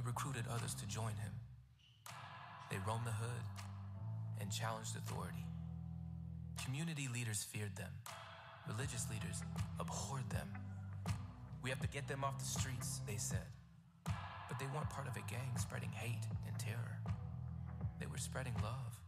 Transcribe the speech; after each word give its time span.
recruited 0.00 0.44
others 0.50 0.74
to 0.74 0.86
join 0.86 1.12
him. 1.12 1.32
They 2.70 2.78
roamed 2.86 3.06
the 3.06 3.12
hood 3.12 3.44
and 4.40 4.50
challenged 4.50 4.96
authority. 4.96 5.44
Community 6.64 7.08
leaders 7.12 7.42
feared 7.42 7.74
them. 7.76 7.90
Religious 8.68 9.06
leaders 9.10 9.42
abhorred 9.78 10.28
them. 10.30 10.48
We 11.62 11.70
have 11.70 11.80
to 11.80 11.88
get 11.88 12.08
them 12.08 12.24
off 12.24 12.38
the 12.38 12.44
streets, 12.44 13.00
they 13.06 13.16
said. 13.16 13.46
But 14.04 14.58
they 14.58 14.66
weren't 14.74 14.90
part 14.90 15.08
of 15.08 15.16
a 15.16 15.30
gang 15.30 15.56
spreading 15.58 15.90
hate 15.90 16.24
and 16.46 16.58
terror. 16.58 17.00
They 17.98 18.06
were 18.06 18.18
spreading 18.18 18.54
love. 18.62 19.00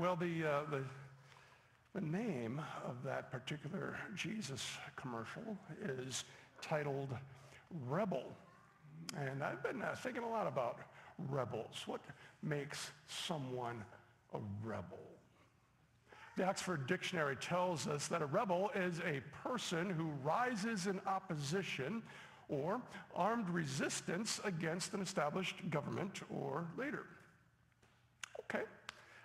Well, 0.00 0.16
the, 0.16 0.46
uh, 0.46 0.60
the, 0.70 0.82
the 1.94 2.00
name 2.00 2.58
of 2.86 3.02
that 3.04 3.30
particular 3.30 3.98
Jesus 4.16 4.66
commercial 4.96 5.58
is 5.82 6.24
titled 6.62 7.10
Rebel. 7.86 8.24
And 9.18 9.42
I've 9.42 9.62
been 9.62 9.82
uh, 9.82 9.94
thinking 9.94 10.22
a 10.22 10.28
lot 10.28 10.46
about 10.46 10.78
rebels. 11.28 11.82
What 11.84 12.00
makes 12.42 12.92
someone 13.08 13.84
a 14.32 14.38
rebel? 14.64 14.98
The 16.38 16.46
Oxford 16.46 16.86
Dictionary 16.86 17.36
tells 17.36 17.86
us 17.86 18.08
that 18.08 18.22
a 18.22 18.26
rebel 18.26 18.70
is 18.74 19.00
a 19.00 19.20
person 19.46 19.90
who 19.90 20.04
rises 20.22 20.86
in 20.86 20.98
opposition 21.06 22.02
or 22.48 22.80
armed 23.14 23.50
resistance 23.50 24.40
against 24.44 24.94
an 24.94 25.02
established 25.02 25.56
government 25.68 26.22
or 26.30 26.66
leader. 26.78 27.04
Okay, 28.44 28.64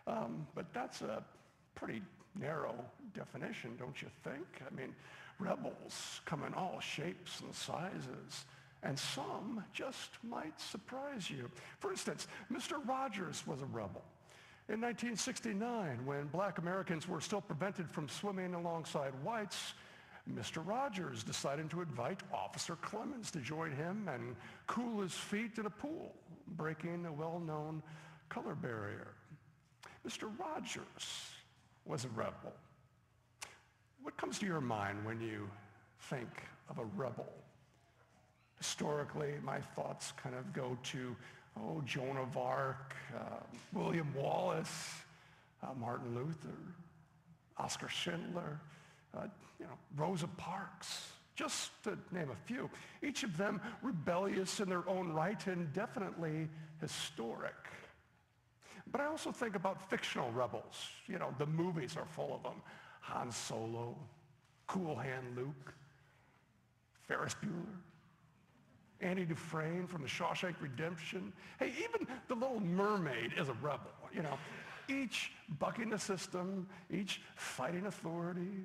um, 0.07 0.47
but 0.55 0.65
that's 0.73 1.01
a 1.01 1.23
pretty 1.73 2.01
narrow 2.39 2.75
definition, 3.13 3.75
don't 3.77 4.01
you 4.01 4.09
think? 4.23 4.45
I 4.65 4.73
mean, 4.75 4.93
rebels 5.39 6.21
come 6.25 6.43
in 6.43 6.53
all 6.53 6.79
shapes 6.79 7.41
and 7.41 7.53
sizes, 7.53 8.45
and 8.83 8.97
some 8.97 9.63
just 9.73 10.11
might 10.23 10.59
surprise 10.59 11.29
you. 11.29 11.49
For 11.79 11.91
instance, 11.91 12.27
Mr. 12.51 12.85
Rogers 12.87 13.43
was 13.47 13.61
a 13.61 13.65
rebel. 13.65 14.03
In 14.67 14.81
1969, 14.81 16.05
when 16.05 16.25
black 16.27 16.57
Americans 16.57 17.07
were 17.07 17.21
still 17.21 17.41
prevented 17.41 17.89
from 17.89 18.09
swimming 18.09 18.55
alongside 18.55 19.13
whites, 19.23 19.73
Mr. 20.33 20.65
Rogers 20.65 21.23
decided 21.23 21.69
to 21.69 21.81
invite 21.81 22.21
Officer 22.33 22.75
Clemmons 22.77 23.29
to 23.31 23.39
join 23.39 23.71
him 23.71 24.09
and 24.11 24.35
cool 24.65 25.01
his 25.01 25.13
feet 25.13 25.59
in 25.59 25.67
a 25.67 25.69
pool, 25.69 26.15
breaking 26.57 27.05
a 27.05 27.13
well-known 27.13 27.83
color 28.29 28.55
barrier. 28.55 29.09
Mr. 30.07 30.29
Rogers 30.39 31.31
was 31.85 32.05
a 32.05 32.09
rebel. 32.09 32.53
What 34.03 34.15
comes 34.17 34.37
to 34.39 34.45
your 34.45 34.61
mind 34.61 35.03
when 35.03 35.19
you 35.19 35.49
think 36.09 36.29
of 36.69 36.77
a 36.77 36.85
rebel? 36.95 37.31
Historically, 38.57 39.33
my 39.43 39.59
thoughts 39.59 40.13
kind 40.21 40.35
of 40.35 40.53
go 40.53 40.77
to, 40.83 41.15
oh, 41.59 41.81
Joan 41.85 42.17
of 42.17 42.37
Arc, 42.37 42.93
uh, 43.15 43.39
William 43.73 44.13
Wallace, 44.15 44.93
uh, 45.63 45.73
Martin 45.79 46.13
Luther, 46.13 46.55
Oskar 47.57 47.89
Schindler, 47.89 48.59
uh, 49.17 49.27
you 49.59 49.65
know, 49.65 49.77
Rosa 49.95 50.27
Parks, 50.37 51.07
just 51.35 51.71
to 51.83 51.97
name 52.11 52.29
a 52.29 52.47
few. 52.47 52.69
Each 53.01 53.23
of 53.23 53.35
them 53.37 53.59
rebellious 53.81 54.59
in 54.59 54.69
their 54.69 54.87
own 54.87 55.11
right 55.13 55.45
and 55.47 55.71
definitely 55.73 56.47
historic. 56.79 57.53
But 58.91 59.01
I 59.01 59.05
also 59.05 59.31
think 59.31 59.55
about 59.55 59.89
fictional 59.89 60.31
rebels. 60.31 60.89
You 61.07 61.19
know, 61.19 61.33
the 61.37 61.45
movies 61.45 61.97
are 61.97 62.05
full 62.05 62.35
of 62.35 62.43
them. 62.43 62.61
Han 63.01 63.31
Solo, 63.31 63.95
Cool 64.67 64.95
Hand 64.95 65.35
Luke, 65.35 65.73
Ferris 67.07 67.35
Bueller, 67.35 67.65
Andy 69.01 69.25
Dufresne 69.25 69.87
from 69.87 70.01
the 70.01 70.07
Shawshank 70.07 70.55
Redemption. 70.59 71.33
Hey, 71.59 71.73
even 71.77 72.07
the 72.27 72.35
Little 72.35 72.59
Mermaid 72.59 73.33
is 73.37 73.49
a 73.49 73.53
rebel, 73.53 73.91
you 74.13 74.23
know. 74.23 74.37
Each 74.87 75.31
bucking 75.59 75.89
the 75.89 75.99
system, 75.99 76.67
each 76.91 77.21
fighting 77.35 77.87
authority. 77.87 78.63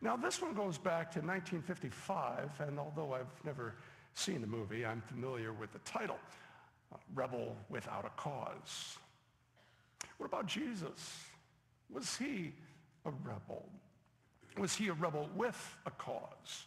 Now, 0.00 0.16
this 0.16 0.40
one 0.40 0.54
goes 0.54 0.78
back 0.78 1.10
to 1.12 1.18
1955, 1.18 2.60
and 2.66 2.78
although 2.78 3.12
I've 3.12 3.44
never 3.44 3.74
seen 4.14 4.40
the 4.40 4.46
movie, 4.46 4.86
I'm 4.86 5.02
familiar 5.02 5.52
with 5.52 5.72
the 5.72 5.80
title, 5.80 6.18
Rebel 7.14 7.56
Without 7.68 8.04
a 8.04 8.10
Cause. 8.20 8.96
What 10.18 10.26
about 10.26 10.46
Jesus? 10.46 11.24
Was 11.92 12.16
he 12.16 12.52
a 13.04 13.10
rebel? 13.10 13.64
Was 14.58 14.74
he 14.74 14.88
a 14.88 14.92
rebel 14.92 15.28
with 15.34 15.76
a 15.86 15.90
cause? 15.90 16.66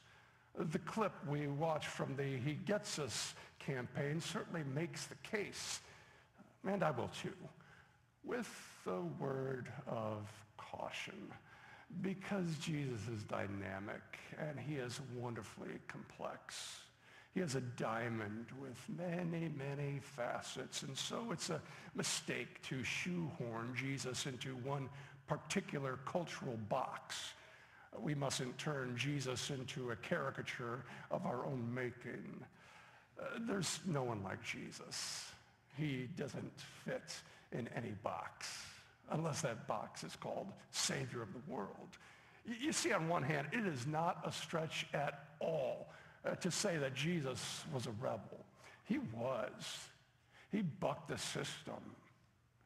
The 0.58 0.80
clip 0.80 1.14
we 1.28 1.48
watched 1.48 1.88
from 1.88 2.16
the 2.16 2.38
He 2.38 2.54
Gets 2.54 3.00
Us 3.00 3.34
campaign 3.60 4.22
certainly 4.22 4.64
makes 4.76 5.06
the 5.08 5.16
case, 5.16 5.82
and 6.68 6.84
I 6.84 6.92
will 6.92 7.10
too, 7.22 7.34
with 8.24 8.50
the 8.86 9.02
word 9.20 9.68
of 9.88 10.30
caution, 10.58 11.32
because 12.02 12.58
Jesus 12.58 13.00
is 13.16 13.24
dynamic 13.24 14.02
and 14.40 14.60
he 14.60 14.76
is 14.76 15.00
wonderfully 15.16 15.80
complex. 15.88 16.82
He 17.34 17.40
has 17.40 17.56
a 17.56 17.62
diamond 17.62 18.46
with 18.62 18.78
many, 18.96 19.50
many 19.58 20.00
facets. 20.02 20.84
And 20.84 20.96
so 20.96 21.32
it's 21.32 21.50
a 21.50 21.62
mistake 21.96 22.62
to 22.70 22.84
shoehorn 22.84 23.74
Jesus 23.76 24.28
into 24.28 24.56
one 24.58 24.88
particular 25.28 26.00
cultural 26.06 26.58
box. 26.70 27.34
We 28.00 28.14
mustn't 28.14 28.58
turn 28.60 28.96
Jesus 28.96 29.50
into 29.50 29.92
a 29.92 29.96
caricature 29.96 30.86
of 31.10 31.26
our 31.26 31.46
own 31.46 31.74
making. 31.74 32.44
Uh, 33.20 33.40
there's 33.48 33.80
no 33.86 34.04
one 34.04 34.24
like 34.24 34.44
Jesus. 34.44 35.26
He 35.76 36.10
doesn't 36.16 36.54
fit 36.86 37.16
in 37.52 37.68
any 37.76 37.94
box, 38.04 38.48
unless 39.12 39.42
that 39.42 39.68
box 39.68 40.04
is 40.04 40.16
called 40.16 40.48
Savior 40.72 41.24
of 41.24 41.30
the 41.34 41.52
world. 41.52 41.98
You 42.60 42.74
see, 42.74 42.92
on 42.92 43.08
one 43.08 43.24
hand, 43.24 43.48
it 43.52 43.66
is 43.66 43.88
not 43.88 44.22
a 44.26 44.32
stretch 44.32 44.86
at 44.94 45.28
all 45.40 45.88
Uh, 46.26 46.36
to 46.36 46.50
say 46.50 46.78
that 46.78 46.94
Jesus 46.96 47.66
was 47.74 47.86
a 47.86 47.92
rebel. 48.02 48.46
He 48.86 48.98
was. 49.14 49.90
He 50.54 50.62
bucked 50.62 51.10
the 51.10 51.18
system. 51.18 51.82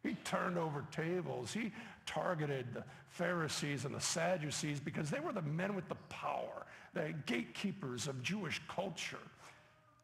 He 0.04 0.14
turned 0.24 0.60
over 0.60 0.86
tables. 0.92 1.52
He 1.52 1.72
targeted 2.06 2.68
the 2.74 2.84
Pharisees 3.10 3.84
and 3.84 3.96
the 3.96 4.00
Sadducees 4.00 4.80
because 4.80 5.10
they 5.10 5.20
were 5.20 5.34
the 5.34 5.42
men 5.42 5.74
with 5.74 5.90
the 5.90 5.96
power, 6.10 6.68
the 6.94 7.16
gatekeepers 7.26 8.08
of 8.08 8.22
Jewish 8.22 8.62
culture. 8.68 9.18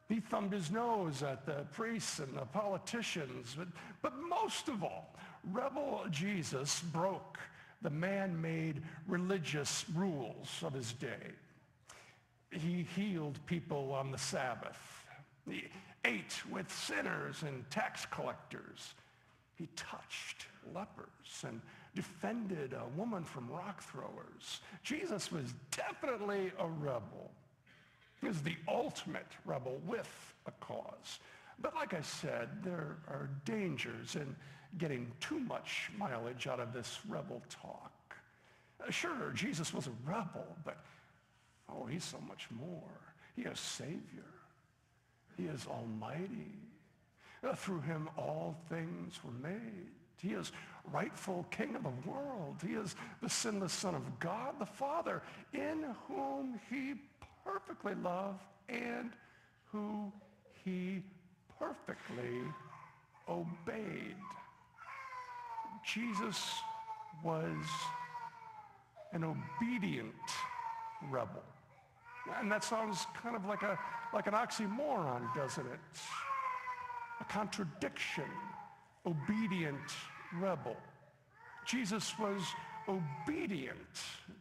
He 0.09 0.19
thumbed 0.19 0.51
his 0.51 0.71
nose 0.71 1.21
at 1.21 1.45
the 1.45 1.65
priests 1.73 2.19
and 2.19 2.35
the 2.35 2.45
politicians. 2.45 3.55
But, 3.57 3.67
but 4.01 4.13
most 4.17 4.67
of 4.67 4.83
all, 4.83 5.15
rebel 5.51 6.05
Jesus 6.09 6.81
broke 6.91 7.37
the 7.83 7.89
man-made 7.89 8.81
religious 9.07 9.85
rules 9.93 10.49
of 10.63 10.73
his 10.73 10.93
day. 10.93 11.33
He 12.53 12.85
healed 12.95 13.39
people 13.45 13.91
on 13.93 14.11
the 14.11 14.17
Sabbath. 14.17 14.77
He 15.49 15.65
ate 16.05 16.41
with 16.51 16.71
sinners 16.71 17.43
and 17.43 17.69
tax 17.69 18.05
collectors. 18.05 18.93
He 19.55 19.67
touched 19.75 20.47
lepers 20.73 21.43
and 21.45 21.61
defended 21.95 22.73
a 22.73 22.97
woman 22.97 23.23
from 23.23 23.49
rock 23.49 23.83
throwers. 23.83 24.61
Jesus 24.83 25.31
was 25.31 25.53
definitely 25.71 26.51
a 26.59 26.67
rebel. 26.67 27.31
He 28.21 28.27
was 28.27 28.41
the 28.41 28.55
ultimate 28.67 29.27
rebel 29.45 29.79
with 29.85 30.09
a 30.47 30.51
cause. 30.59 31.19
But 31.61 31.75
like 31.75 31.93
I 31.93 32.01
said, 32.01 32.49
there 32.63 32.97
are 33.07 33.29
dangers 33.45 34.15
in 34.15 34.35
getting 34.77 35.11
too 35.19 35.39
much 35.39 35.91
mileage 35.97 36.47
out 36.47 36.59
of 36.59 36.73
this 36.73 36.99
rebel 37.07 37.41
talk. 37.49 37.91
Sure, 38.89 39.31
Jesus 39.33 39.73
was 39.73 39.87
a 39.87 39.91
rebel, 40.05 40.45
but 40.65 40.77
oh, 41.69 41.85
he's 41.85 42.03
so 42.03 42.19
much 42.27 42.47
more. 42.51 43.01
He 43.35 43.43
is 43.43 43.59
Savior. 43.59 44.31
He 45.37 45.45
is 45.45 45.65
Almighty. 45.67 46.59
Uh, 47.43 47.55
through 47.55 47.81
him 47.81 48.09
all 48.17 48.55
things 48.69 49.19
were 49.23 49.49
made. 49.49 49.89
He 50.17 50.29
is 50.29 50.53
rightful 50.91 51.45
king 51.51 51.75
of 51.75 51.83
the 51.83 52.09
world. 52.09 52.57
He 52.65 52.73
is 52.73 52.95
the 53.21 53.29
sinless 53.29 53.73
son 53.73 53.95
of 53.95 54.19
God 54.19 54.57
the 54.59 54.65
Father, 54.65 55.21
in 55.53 55.83
whom 56.07 56.59
he 56.69 56.93
perfectly 57.43 57.95
loved 57.95 58.39
and 58.69 59.11
who 59.71 60.11
he 60.63 61.03
perfectly 61.59 62.39
obeyed. 63.27 64.15
Jesus 65.85 66.41
was 67.23 67.65
an 69.11 69.23
obedient 69.23 70.13
rebel. 71.09 71.43
And 72.39 72.51
that 72.51 72.63
sounds 72.63 73.05
kind 73.21 73.35
of 73.35 73.45
like, 73.45 73.63
a, 73.63 73.77
like 74.13 74.27
an 74.27 74.33
oxymoron, 74.33 75.33
doesn't 75.35 75.65
it? 75.65 75.79
A 77.19 77.25
contradiction. 77.25 78.23
Obedient 79.05 79.75
rebel. 80.39 80.77
Jesus 81.65 82.17
was 82.17 82.41
obedient 82.87 83.77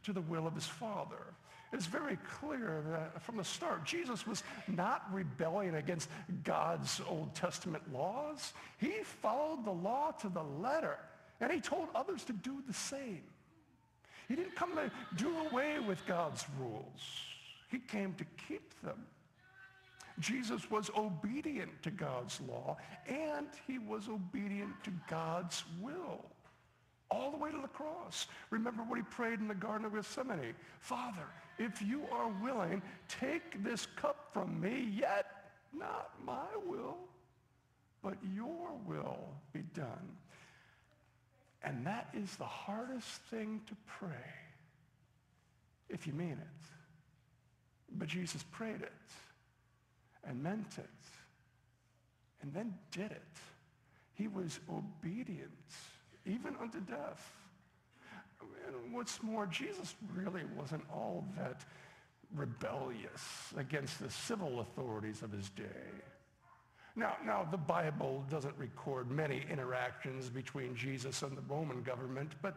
to 0.04 0.12
the 0.12 0.20
will 0.20 0.46
of 0.46 0.54
his 0.54 0.66
Father. 0.66 1.34
It's 1.72 1.86
very 1.86 2.18
clear 2.38 2.82
that 2.90 3.22
from 3.22 3.38
the 3.38 3.44
start, 3.44 3.84
Jesus 3.84 4.26
was 4.26 4.42
not 4.68 5.06
rebelling 5.10 5.76
against 5.76 6.10
God's 6.44 7.00
Old 7.08 7.34
Testament 7.34 7.82
laws. 7.92 8.52
He 8.78 9.02
followed 9.02 9.64
the 9.64 9.72
law 9.72 10.10
to 10.20 10.28
the 10.28 10.42
letter, 10.42 10.98
and 11.40 11.50
he 11.50 11.60
told 11.60 11.88
others 11.94 12.24
to 12.24 12.34
do 12.34 12.62
the 12.66 12.74
same. 12.74 13.22
He 14.28 14.36
didn't 14.36 14.54
come 14.54 14.76
to 14.76 14.90
do 15.16 15.34
away 15.50 15.78
with 15.78 16.04
God's 16.06 16.44
rules. 16.60 17.00
He 17.72 17.78
came 17.78 18.12
to 18.14 18.24
keep 18.46 18.78
them. 18.82 19.06
Jesus 20.18 20.70
was 20.70 20.90
obedient 20.94 21.70
to 21.82 21.90
God's 21.90 22.38
law, 22.42 22.76
and 23.08 23.46
he 23.66 23.78
was 23.78 24.08
obedient 24.08 24.84
to 24.84 24.90
God's 25.08 25.64
will 25.80 26.26
all 27.10 27.30
the 27.30 27.38
way 27.38 27.50
to 27.50 27.60
the 27.60 27.68
cross. 27.68 28.26
Remember 28.50 28.82
what 28.82 28.98
he 28.98 29.02
prayed 29.04 29.40
in 29.40 29.48
the 29.48 29.54
Garden 29.54 29.86
of 29.86 29.94
Gethsemane. 29.94 30.54
Father, 30.80 31.26
if 31.58 31.80
you 31.80 32.02
are 32.12 32.28
willing, 32.42 32.82
take 33.08 33.64
this 33.64 33.86
cup 33.96 34.28
from 34.34 34.60
me, 34.60 34.92
yet 34.94 35.26
not 35.72 36.10
my 36.24 36.46
will, 36.66 36.98
but 38.02 38.16
your 38.34 38.70
will 38.86 39.30
be 39.54 39.62
done. 39.74 40.16
And 41.62 41.86
that 41.86 42.08
is 42.12 42.36
the 42.36 42.44
hardest 42.44 43.22
thing 43.30 43.62
to 43.66 43.74
pray 43.86 44.08
if 45.88 46.06
you 46.06 46.12
mean 46.12 46.38
it. 46.40 46.81
But 47.96 48.08
Jesus 48.08 48.42
prayed 48.50 48.82
it 48.82 48.92
and 50.24 50.42
meant 50.42 50.78
it 50.78 50.88
and 52.42 52.52
then 52.52 52.74
did 52.90 53.10
it. 53.10 53.22
He 54.14 54.28
was 54.28 54.60
obedient 54.70 55.50
even 56.26 56.54
unto 56.60 56.80
death. 56.80 57.32
And 58.66 58.92
what's 58.92 59.22
more, 59.22 59.46
Jesus 59.46 59.94
really 60.14 60.42
wasn't 60.56 60.82
all 60.92 61.24
that 61.36 61.64
rebellious 62.34 63.52
against 63.56 64.00
the 64.00 64.10
civil 64.10 64.60
authorities 64.60 65.22
of 65.22 65.32
his 65.32 65.48
day. 65.50 65.64
Now, 66.94 67.16
now, 67.24 67.46
the 67.50 67.56
Bible 67.56 68.24
doesn't 68.30 68.54
record 68.58 69.10
many 69.10 69.44
interactions 69.50 70.28
between 70.28 70.76
Jesus 70.76 71.22
and 71.22 71.36
the 71.36 71.42
Roman 71.48 71.82
government, 71.82 72.34
but 72.42 72.56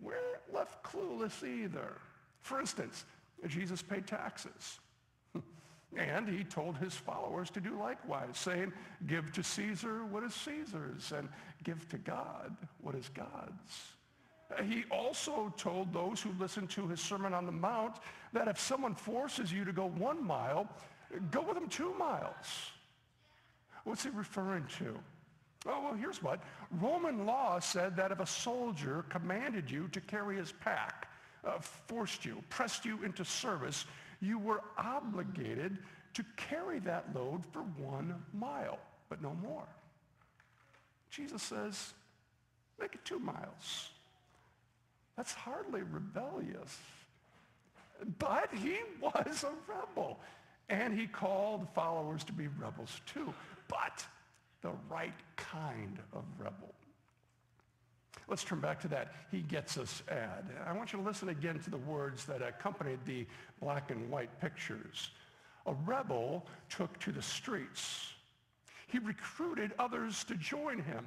we're 0.00 0.14
left 0.52 0.82
clueless 0.82 1.46
either. 1.46 1.98
For 2.40 2.60
instance, 2.60 3.04
Jesus 3.46 3.82
paid 3.82 4.06
taxes. 4.06 4.80
And 5.96 6.28
he 6.28 6.44
told 6.44 6.76
his 6.76 6.92
followers 6.92 7.48
to 7.48 7.60
do 7.60 7.78
likewise, 7.78 8.36
saying, 8.36 8.74
give 9.06 9.32
to 9.32 9.42
Caesar 9.42 10.04
what 10.04 10.22
is 10.22 10.34
Caesar's 10.34 11.12
and 11.12 11.30
give 11.64 11.88
to 11.88 11.96
God 11.96 12.54
what 12.82 12.94
is 12.94 13.08
God's. 13.08 13.94
He 14.64 14.84
also 14.90 15.52
told 15.56 15.92
those 15.92 16.20
who 16.20 16.30
listened 16.38 16.68
to 16.70 16.86
his 16.88 17.00
Sermon 17.00 17.32
on 17.32 17.46
the 17.46 17.52
Mount 17.52 17.96
that 18.32 18.48
if 18.48 18.60
someone 18.60 18.94
forces 18.94 19.50
you 19.50 19.64
to 19.64 19.72
go 19.72 19.86
one 19.86 20.24
mile, 20.24 20.68
go 21.30 21.42
with 21.42 21.54
them 21.54 21.68
two 21.68 21.94
miles. 21.94 22.70
What's 23.84 24.04
he 24.04 24.10
referring 24.10 24.66
to? 24.78 24.98
Oh, 25.66 25.82
well, 25.82 25.94
here's 25.94 26.22
what. 26.22 26.42
Roman 26.80 27.26
law 27.26 27.58
said 27.58 27.96
that 27.96 28.12
if 28.12 28.20
a 28.20 28.26
soldier 28.26 29.04
commanded 29.08 29.70
you 29.70 29.88
to 29.88 30.00
carry 30.00 30.36
his 30.36 30.52
pack, 30.52 31.07
uh, 31.44 31.58
forced 31.60 32.24
you, 32.24 32.42
pressed 32.48 32.84
you 32.84 33.02
into 33.04 33.24
service, 33.24 33.84
you 34.20 34.38
were 34.38 34.62
obligated 34.76 35.78
to 36.14 36.24
carry 36.36 36.78
that 36.80 37.06
load 37.14 37.42
for 37.52 37.60
one 37.76 38.14
mile, 38.32 38.78
but 39.08 39.22
no 39.22 39.36
more. 39.42 39.66
Jesus 41.10 41.42
says, 41.42 41.94
make 42.80 42.94
it 42.94 43.04
two 43.04 43.18
miles. 43.18 43.90
That's 45.16 45.32
hardly 45.32 45.82
rebellious. 45.82 46.78
But 48.18 48.50
he 48.54 48.76
was 49.00 49.44
a 49.44 49.52
rebel. 49.70 50.20
And 50.68 50.98
he 50.98 51.06
called 51.06 51.66
followers 51.74 52.24
to 52.24 52.32
be 52.32 52.48
rebels 52.60 53.00
too. 53.06 53.32
But 53.68 54.04
the 54.60 54.72
right 54.90 55.14
kind 55.36 55.98
of 56.12 56.24
rebel. 56.38 56.74
Let's 58.28 58.44
turn 58.44 58.60
back 58.60 58.78
to 58.82 58.88
that 58.88 59.14
he 59.30 59.40
gets 59.40 59.78
us 59.78 60.02
ad. 60.10 60.44
I 60.66 60.72
want 60.74 60.92
you 60.92 60.98
to 60.98 61.04
listen 61.04 61.30
again 61.30 61.58
to 61.60 61.70
the 61.70 61.78
words 61.78 62.26
that 62.26 62.42
accompanied 62.42 62.98
the 63.06 63.26
black 63.60 63.90
and 63.90 64.10
white 64.10 64.38
pictures. 64.40 65.10
A 65.66 65.74
rebel 65.86 66.46
took 66.68 66.98
to 67.00 67.12
the 67.12 67.22
streets. 67.22 68.12
He 68.86 68.98
recruited 68.98 69.72
others 69.78 70.24
to 70.24 70.34
join 70.34 70.82
him. 70.82 71.06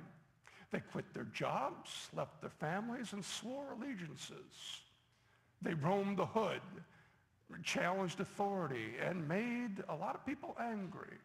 They 0.72 0.80
quit 0.80 1.14
their 1.14 1.26
jobs, 1.26 2.10
left 2.16 2.42
their 2.42 2.50
families, 2.50 3.14
and 3.14 3.24
swore 3.24 3.74
allegiances. 3.74 4.82
They 5.62 5.74
roamed 5.76 6.18
the 6.18 6.26
hood, 6.26 6.62
challenged 7.64 8.20
authority, 8.20 8.94
and 9.04 9.28
made 9.28 9.84
a 9.90 9.96
lot 9.96 10.16
of 10.16 10.26
people 10.26 10.56
angry. 10.60 11.18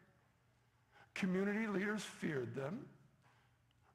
Community 1.14 1.66
leaders 1.66 2.02
feared 2.02 2.54
them. 2.54 2.84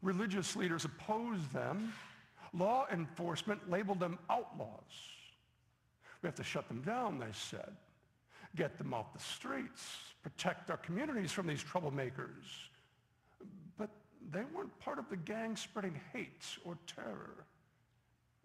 Religious 0.02 0.56
leaders 0.56 0.86
opposed 0.86 1.52
them. 1.54 1.94
Law 2.54 2.86
enforcement 2.92 3.70
labeled 3.70 4.00
them 4.00 4.18
outlaws. 4.30 4.80
We 6.22 6.28
have 6.28 6.36
to 6.36 6.44
shut 6.44 6.68
them 6.68 6.82
down, 6.82 7.20
they 7.20 7.32
said. 7.32 7.76
Get 8.56 8.78
them 8.78 8.94
off 8.94 9.14
the 9.14 9.20
streets. 9.20 9.98
Protect 10.24 10.70
our 10.70 10.78
communities 10.78 11.32
from 11.32 11.48
these 11.48 11.64
troublemakers. 11.64 12.68
But 13.78 13.90
they 14.32 14.44
weren't 14.54 14.78
part 14.80 15.00
of 15.00 15.10
the 15.10 15.18
gang 15.18 15.56
spreading 15.56 16.00
hate 16.14 16.46
or 16.66 16.78
terror. 16.88 17.46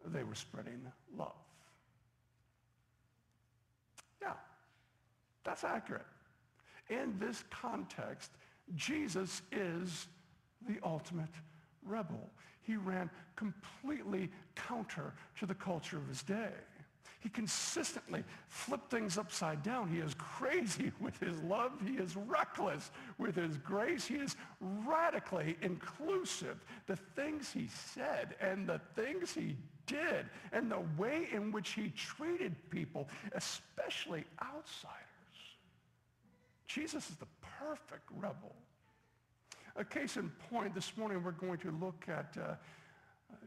They 0.06 0.22
were 0.22 0.34
spreading 0.34 0.80
love. 1.18 1.32
Yeah, 4.22 4.34
that's 5.44 5.64
accurate. 5.64 6.06
In 6.88 7.18
this 7.18 7.42
context, 7.50 8.30
Jesus 8.76 9.42
is 9.50 10.06
the 10.68 10.78
ultimate 10.84 11.34
rebel. 11.84 12.30
He 12.62 12.76
ran 12.76 13.10
completely 13.36 14.30
counter 14.54 15.14
to 15.38 15.46
the 15.46 15.54
culture 15.54 15.98
of 15.98 16.08
his 16.08 16.22
day. 16.22 16.50
He 17.20 17.30
consistently 17.30 18.22
flipped 18.48 18.90
things 18.90 19.18
upside 19.18 19.62
down. 19.62 19.88
He 19.88 19.98
is 19.98 20.14
crazy 20.14 20.92
with 21.00 21.18
his 21.18 21.40
love. 21.42 21.72
He 21.84 21.94
is 21.94 22.14
reckless 22.14 22.90
with 23.18 23.34
his 23.34 23.56
grace. 23.56 24.06
He 24.06 24.14
is 24.14 24.36
radically 24.60 25.56
inclusive. 25.60 26.64
The 26.86 26.96
things 27.16 27.50
he 27.52 27.68
said 27.68 28.36
and 28.40 28.68
the 28.68 28.80
things 28.94 29.32
he 29.32 29.56
did 29.86 30.26
and 30.52 30.70
the 30.70 30.82
way 30.96 31.28
in 31.32 31.50
which 31.52 31.70
he 31.70 31.90
treated 31.90 32.54
people, 32.70 33.08
especially 33.34 34.24
outsiders. 34.40 35.02
Jesus 36.68 37.10
is 37.10 37.16
the 37.16 37.26
perfect 37.58 38.08
rebel. 38.16 38.54
A 39.78 39.84
case 39.84 40.16
in 40.16 40.30
point, 40.50 40.74
this 40.74 40.96
morning 40.96 41.22
we're 41.22 41.32
going 41.32 41.58
to 41.58 41.70
look 41.70 42.06
at 42.08 42.34
uh, 42.40 42.54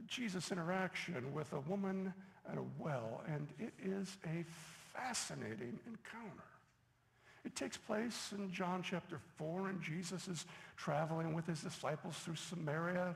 Jesus' 0.07 0.51
interaction 0.51 1.33
with 1.33 1.51
a 1.53 1.59
woman 1.61 2.13
at 2.47 2.57
a 2.57 2.63
well, 2.77 3.23
and 3.27 3.47
it 3.57 3.73
is 3.83 4.17
a 4.25 4.45
fascinating 4.93 5.79
encounter. 5.87 6.43
It 7.45 7.55
takes 7.55 7.77
place 7.77 8.31
in 8.37 8.51
John 8.51 8.83
chapter 8.83 9.19
4, 9.37 9.69
and 9.69 9.81
Jesus 9.81 10.27
is 10.27 10.45
traveling 10.77 11.33
with 11.33 11.47
his 11.47 11.61
disciples 11.61 12.15
through 12.17 12.35
Samaria. 12.35 13.15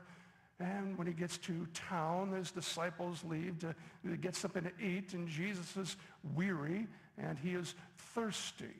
And 0.58 0.96
when 0.98 1.06
he 1.06 1.12
gets 1.12 1.38
to 1.38 1.66
town, 1.72 2.32
his 2.32 2.50
disciples 2.50 3.22
leave 3.22 3.60
to, 3.60 3.74
to 4.08 4.16
get 4.16 4.34
something 4.34 4.64
to 4.64 4.72
eat, 4.84 5.14
and 5.14 5.28
Jesus 5.28 5.76
is 5.76 5.96
weary 6.34 6.86
and 7.18 7.38
he 7.38 7.54
is 7.54 7.74
thirsty. 7.96 8.74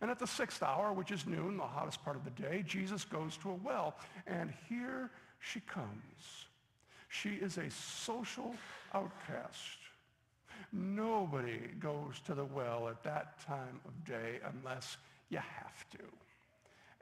And 0.00 0.10
at 0.10 0.18
the 0.18 0.26
sixth 0.26 0.62
hour, 0.62 0.92
which 0.92 1.10
is 1.10 1.26
noon, 1.26 1.56
the 1.56 1.62
hottest 1.62 2.02
part 2.04 2.16
of 2.16 2.24
the 2.24 2.30
day, 2.30 2.64
Jesus 2.66 3.04
goes 3.04 3.36
to 3.38 3.50
a 3.50 3.54
well. 3.54 3.96
And 4.26 4.52
here 4.68 5.10
she 5.40 5.60
comes. 5.60 6.46
She 7.08 7.30
is 7.30 7.58
a 7.58 7.70
social 7.70 8.54
outcast. 8.94 9.78
Nobody 10.72 11.58
goes 11.78 12.20
to 12.26 12.34
the 12.34 12.44
well 12.44 12.88
at 12.88 13.02
that 13.02 13.44
time 13.44 13.80
of 13.86 14.04
day 14.04 14.38
unless 14.54 14.96
you 15.28 15.38
have 15.38 15.90
to. 15.90 16.04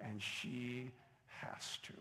And 0.00 0.20
she 0.22 0.90
has 1.26 1.78
to. 1.82 1.92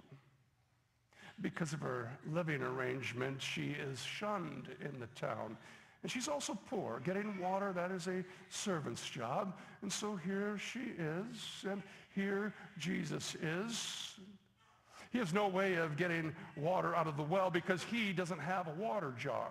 Because 1.42 1.74
of 1.74 1.82
her 1.82 2.10
living 2.32 2.62
arrangement, 2.62 3.42
she 3.42 3.76
is 3.92 4.02
shunned 4.02 4.70
in 4.82 5.00
the 5.00 5.08
town. 5.08 5.58
And 6.04 6.12
she's 6.12 6.28
also 6.28 6.58
poor. 6.70 7.02
Getting 7.04 7.40
water, 7.40 7.74
that 7.74 7.92
is 7.92 8.08
a 8.08 8.24
servant's 8.50 9.10
job. 9.10 9.58
And 9.82 9.92
so 9.92 10.16
here 10.16 10.58
she 10.58 10.92
is, 10.98 11.66
and 11.70 11.82
here 12.14 12.54
Jesus 12.78 13.36
is. 13.36 14.16
He 15.12 15.18
has 15.18 15.34
no 15.34 15.48
way 15.48 15.76
of 15.76 15.98
getting 15.98 16.36
water 16.56 16.96
out 16.96 17.08
of 17.08 17.18
the 17.18 17.24
well 17.24 17.50
because 17.50 17.84
he 17.84 18.14
doesn't 18.14 18.40
have 18.40 18.68
a 18.68 18.74
water 18.82 19.14
jar. 19.18 19.50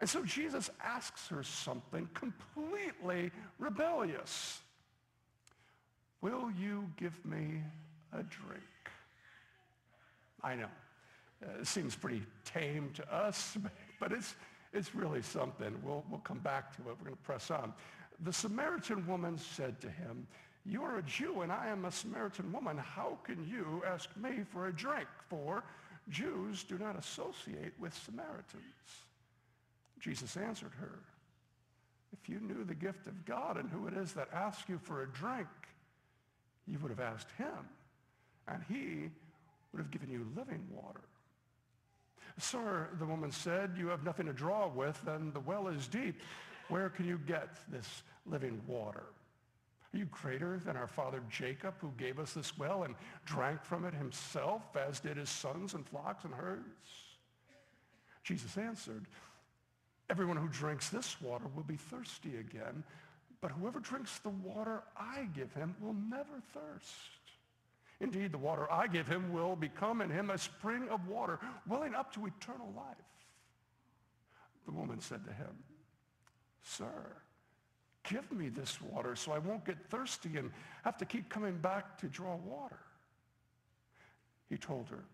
And 0.00 0.08
so 0.08 0.24
Jesus 0.24 0.70
asks 0.82 1.28
her 1.28 1.42
something 1.42 2.08
completely 2.14 3.30
rebellious. 3.58 4.60
Will 6.20 6.50
you 6.58 6.90
give 6.96 7.24
me 7.24 7.62
a 8.12 8.22
drink? 8.22 8.62
I 10.42 10.54
know. 10.56 10.68
Uh, 11.42 11.60
it 11.60 11.66
seems 11.66 11.94
pretty 11.94 12.22
tame 12.44 12.90
to 12.94 13.14
us, 13.14 13.56
but 14.00 14.12
it's, 14.12 14.34
it's 14.72 14.94
really 14.94 15.22
something. 15.22 15.74
We'll, 15.82 16.04
we'll 16.10 16.20
come 16.20 16.38
back 16.38 16.74
to 16.76 16.82
it. 16.82 16.96
We're 16.98 17.06
going 17.06 17.16
to 17.16 17.22
press 17.22 17.50
on. 17.50 17.72
The 18.20 18.32
Samaritan 18.32 19.06
woman 19.06 19.38
said 19.38 19.80
to 19.80 19.90
him, 19.90 20.26
you 20.64 20.82
are 20.82 20.98
a 20.98 21.02
Jew 21.02 21.40
and 21.40 21.50
I 21.50 21.68
am 21.68 21.84
a 21.84 21.90
Samaritan 21.90 22.52
woman. 22.52 22.78
How 22.78 23.18
can 23.24 23.44
you 23.48 23.82
ask 23.86 24.08
me 24.16 24.44
for 24.52 24.68
a 24.68 24.72
drink? 24.72 25.08
For 25.28 25.64
Jews 26.08 26.62
do 26.62 26.78
not 26.78 26.96
associate 26.96 27.72
with 27.80 27.94
Samaritans. 27.94 28.62
Jesus 29.98 30.36
answered 30.36 30.72
her, 30.78 31.00
if 32.12 32.28
you 32.28 32.40
knew 32.40 32.64
the 32.64 32.74
gift 32.74 33.06
of 33.06 33.24
God 33.24 33.56
and 33.56 33.70
who 33.70 33.86
it 33.86 33.94
is 33.94 34.12
that 34.12 34.28
asks 34.32 34.68
you 34.68 34.78
for 34.78 35.02
a 35.02 35.08
drink, 35.08 35.48
you 36.66 36.78
would 36.78 36.90
have 36.90 37.00
asked 37.00 37.30
him, 37.38 37.68
and 38.46 38.62
he 38.68 39.10
would 39.72 39.78
have 39.78 39.90
given 39.90 40.10
you 40.10 40.26
living 40.36 40.64
water. 40.70 41.00
Sir, 42.38 42.88
the 42.98 43.06
woman 43.06 43.30
said, 43.30 43.72
you 43.76 43.88
have 43.88 44.04
nothing 44.04 44.26
to 44.26 44.32
draw 44.32 44.68
with, 44.68 45.00
and 45.06 45.32
the 45.32 45.40
well 45.40 45.68
is 45.68 45.86
deep. 45.86 46.20
Where 46.68 46.88
can 46.88 47.06
you 47.06 47.18
get 47.26 47.48
this 47.70 48.02
living 48.26 48.60
water? 48.66 49.04
Are 49.94 49.98
you 49.98 50.06
greater 50.06 50.58
than 50.64 50.76
our 50.76 50.86
father 50.86 51.22
Jacob, 51.28 51.74
who 51.78 51.92
gave 51.98 52.18
us 52.18 52.32
this 52.32 52.56
well 52.56 52.84
and 52.84 52.94
drank 53.26 53.62
from 53.62 53.84
it 53.84 53.92
himself, 53.92 54.62
as 54.74 55.00
did 55.00 55.18
his 55.18 55.28
sons 55.28 55.74
and 55.74 55.86
flocks 55.86 56.24
and 56.24 56.32
herds? 56.32 56.64
Jesus 58.24 58.56
answered, 58.56 59.06
Everyone 60.08 60.36
who 60.36 60.48
drinks 60.48 60.88
this 60.88 61.20
water 61.20 61.44
will 61.54 61.62
be 61.62 61.76
thirsty 61.76 62.36
again, 62.36 62.84
but 63.40 63.50
whoever 63.50 63.80
drinks 63.80 64.18
the 64.20 64.30
water 64.30 64.82
I 64.96 65.28
give 65.34 65.52
him 65.52 65.74
will 65.80 65.94
never 65.94 66.40
thirst. 66.54 67.21
Indeed, 68.02 68.32
the 68.32 68.38
water 68.38 68.70
I 68.70 68.88
give 68.88 69.06
him 69.06 69.32
will 69.32 69.54
become 69.54 70.00
in 70.00 70.10
him 70.10 70.30
a 70.30 70.36
spring 70.36 70.88
of 70.90 71.06
water 71.06 71.38
welling 71.68 71.94
up 71.94 72.12
to 72.14 72.26
eternal 72.26 72.72
life. 72.76 72.96
The 74.66 74.72
woman 74.72 75.00
said 75.00 75.24
to 75.24 75.32
him, 75.32 75.56
Sir, 76.64 77.16
give 78.02 78.30
me 78.32 78.48
this 78.48 78.82
water 78.82 79.14
so 79.14 79.30
I 79.30 79.38
won't 79.38 79.64
get 79.64 79.76
thirsty 79.88 80.36
and 80.36 80.50
have 80.84 80.98
to 80.98 81.04
keep 81.04 81.28
coming 81.28 81.56
back 81.58 81.96
to 81.98 82.08
draw 82.08 82.34
water. 82.34 82.80
He 84.50 84.56
told 84.56 84.88
her, 84.88 85.04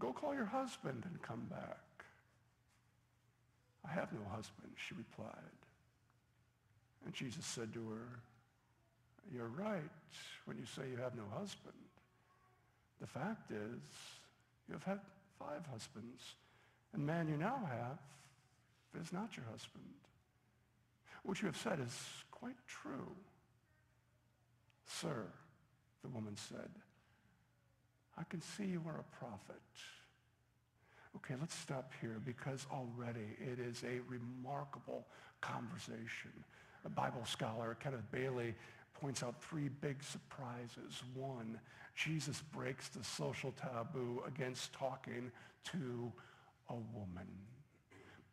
Go 0.00 0.12
call 0.12 0.34
your 0.34 0.46
husband 0.46 1.04
and 1.08 1.22
come 1.22 1.46
back. 1.48 1.78
I 3.88 3.92
have 3.92 4.12
no 4.12 4.28
husband, 4.28 4.72
she 4.74 4.94
replied. 4.94 5.36
And 7.04 7.14
Jesus 7.14 7.46
said 7.46 7.72
to 7.74 7.88
her, 7.90 8.20
You're 9.32 9.48
right 9.48 9.90
when 10.44 10.56
you 10.56 10.64
say 10.64 10.82
you 10.90 10.96
have 10.98 11.14
no 11.14 11.24
husband. 11.36 11.74
The 13.00 13.06
fact 13.06 13.50
is, 13.50 13.82
you 14.68 14.74
have 14.74 14.84
had 14.84 15.00
five 15.38 15.66
husbands, 15.70 16.22
and 16.92 17.02
the 17.02 17.06
man 17.06 17.28
you 17.28 17.36
now 17.36 17.68
have 17.68 17.98
is 19.02 19.12
not 19.12 19.36
your 19.36 19.46
husband. 19.50 19.84
What 21.24 21.40
you 21.40 21.46
have 21.46 21.56
said 21.56 21.80
is 21.80 21.98
quite 22.30 22.56
true. 22.66 23.14
Sir, 24.86 25.24
the 26.02 26.08
woman 26.08 26.36
said, 26.36 26.68
I 28.16 28.22
can 28.24 28.40
see 28.40 28.64
you 28.64 28.82
are 28.86 29.00
a 29.00 29.16
prophet. 29.18 29.62
Okay, 31.16 31.34
let's 31.40 31.54
stop 31.54 31.92
here 32.00 32.20
because 32.24 32.66
already 32.70 33.36
it 33.40 33.58
is 33.58 33.82
a 33.84 34.00
remarkable 34.08 35.06
conversation. 35.40 36.32
A 36.84 36.88
Bible 36.88 37.24
scholar, 37.24 37.76
Kenneth 37.80 38.10
Bailey, 38.12 38.54
points 38.94 39.22
out 39.22 39.42
three 39.42 39.68
big 39.68 40.02
surprises. 40.02 41.02
One, 41.14 41.58
Jesus 41.94 42.42
breaks 42.52 42.88
the 42.88 43.04
social 43.04 43.52
taboo 43.52 44.22
against 44.26 44.72
talking 44.72 45.30
to 45.72 46.12
a 46.68 46.74
woman, 46.74 47.28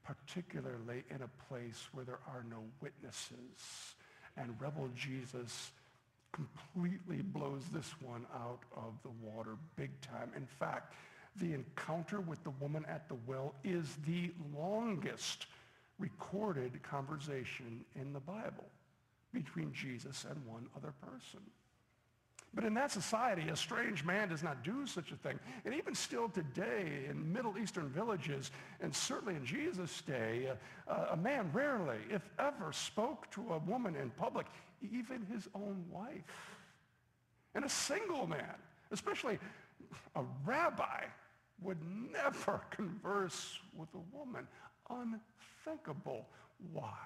particularly 0.03 1.03
in 1.10 1.22
a 1.22 1.44
place 1.50 1.88
where 1.94 2.06
there 2.06 2.20
are 2.27 2.44
no 2.50 2.63
witnesses. 2.82 3.96
And 4.38 4.56
rebel 4.60 4.89
Jesus 4.96 5.72
completely 6.32 7.22
blows 7.22 7.63
this 7.74 7.94
one 8.01 8.25
out 8.34 8.62
of 8.75 8.94
the 9.03 9.12
water 9.22 9.58
big 9.75 10.00
time. 10.01 10.32
In 10.36 10.46
fact, 10.46 10.94
the 11.36 11.53
encounter 11.53 12.22
with 12.22 12.44
the 12.44 12.51
woman 12.51 12.86
at 12.88 13.08
the 13.08 13.18
well 13.27 13.53
is 13.63 13.98
the 14.06 14.32
longest 14.56 15.48
recorded 16.00 16.82
conversation 16.84 17.86
in 17.96 18.13
the 18.13 18.20
Bible 18.20 18.65
between 19.34 19.74
Jesus 19.74 20.26
and 20.30 20.46
one 20.46 20.68
other 20.76 20.94
person. 21.02 21.42
But 22.54 22.66
in 22.66 22.74
that 22.74 22.92
society, 22.92 23.48
a 23.48 23.56
strange 23.56 24.04
man 24.04 24.28
does 24.28 24.44
not 24.44 24.62
do 24.62 24.86
such 24.86 25.12
a 25.12 25.16
thing. 25.16 25.40
And 25.64 25.74
even 25.74 25.96
still 25.96 26.28
today 26.28 27.06
in 27.10 27.32
Middle 27.32 27.58
Eastern 27.58 27.88
villages, 27.88 28.52
and 28.82 28.94
certainly 28.94 29.36
in 29.36 29.46
Jesus' 29.46 30.02
day, 30.02 30.52
a 30.88 31.16
man 31.16 31.50
rarely, 31.54 31.98
if 32.10 32.22
ever, 32.40 32.74
spoke 32.74 33.32
to 33.32 33.54
a 33.54 33.60
woman 33.60 33.96
in 33.96 34.10
public, 34.12 34.48
even 34.82 35.26
his 35.32 35.48
own 35.56 35.86
wife. 35.90 36.58
And 37.56 37.64
a 37.64 37.70
single 37.70 38.28
man, 38.28 38.56
especially 38.92 39.40
a 40.16 40.24
rabbi, 40.46 41.06
would 41.62 41.78
never 42.12 42.62
converse 42.72 43.60
with 43.78 43.90
a 43.94 44.18
woman. 44.18 44.46
Unthinkable. 44.90 46.28
Why? 46.74 46.98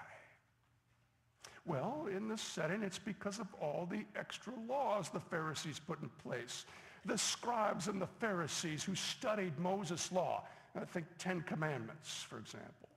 Well, 1.66 2.06
in 2.10 2.28
this 2.28 2.40
setting, 2.40 2.82
it's 2.82 2.98
because 2.98 3.40
of 3.40 3.48
all 3.60 3.86
the 3.90 4.04
extra 4.14 4.52
laws 4.68 5.08
the 5.08 5.20
Pharisees 5.20 5.80
put 5.80 6.00
in 6.00 6.08
place. 6.22 6.64
The 7.04 7.18
scribes 7.18 7.88
and 7.88 8.00
the 8.00 8.06
Pharisees 8.06 8.84
who 8.84 8.94
studied 8.94 9.58
Moses' 9.58 10.12
law, 10.12 10.44
I 10.80 10.84
think 10.84 11.06
Ten 11.18 11.40
Commandments, 11.42 12.22
for 12.22 12.38
example, 12.38 12.88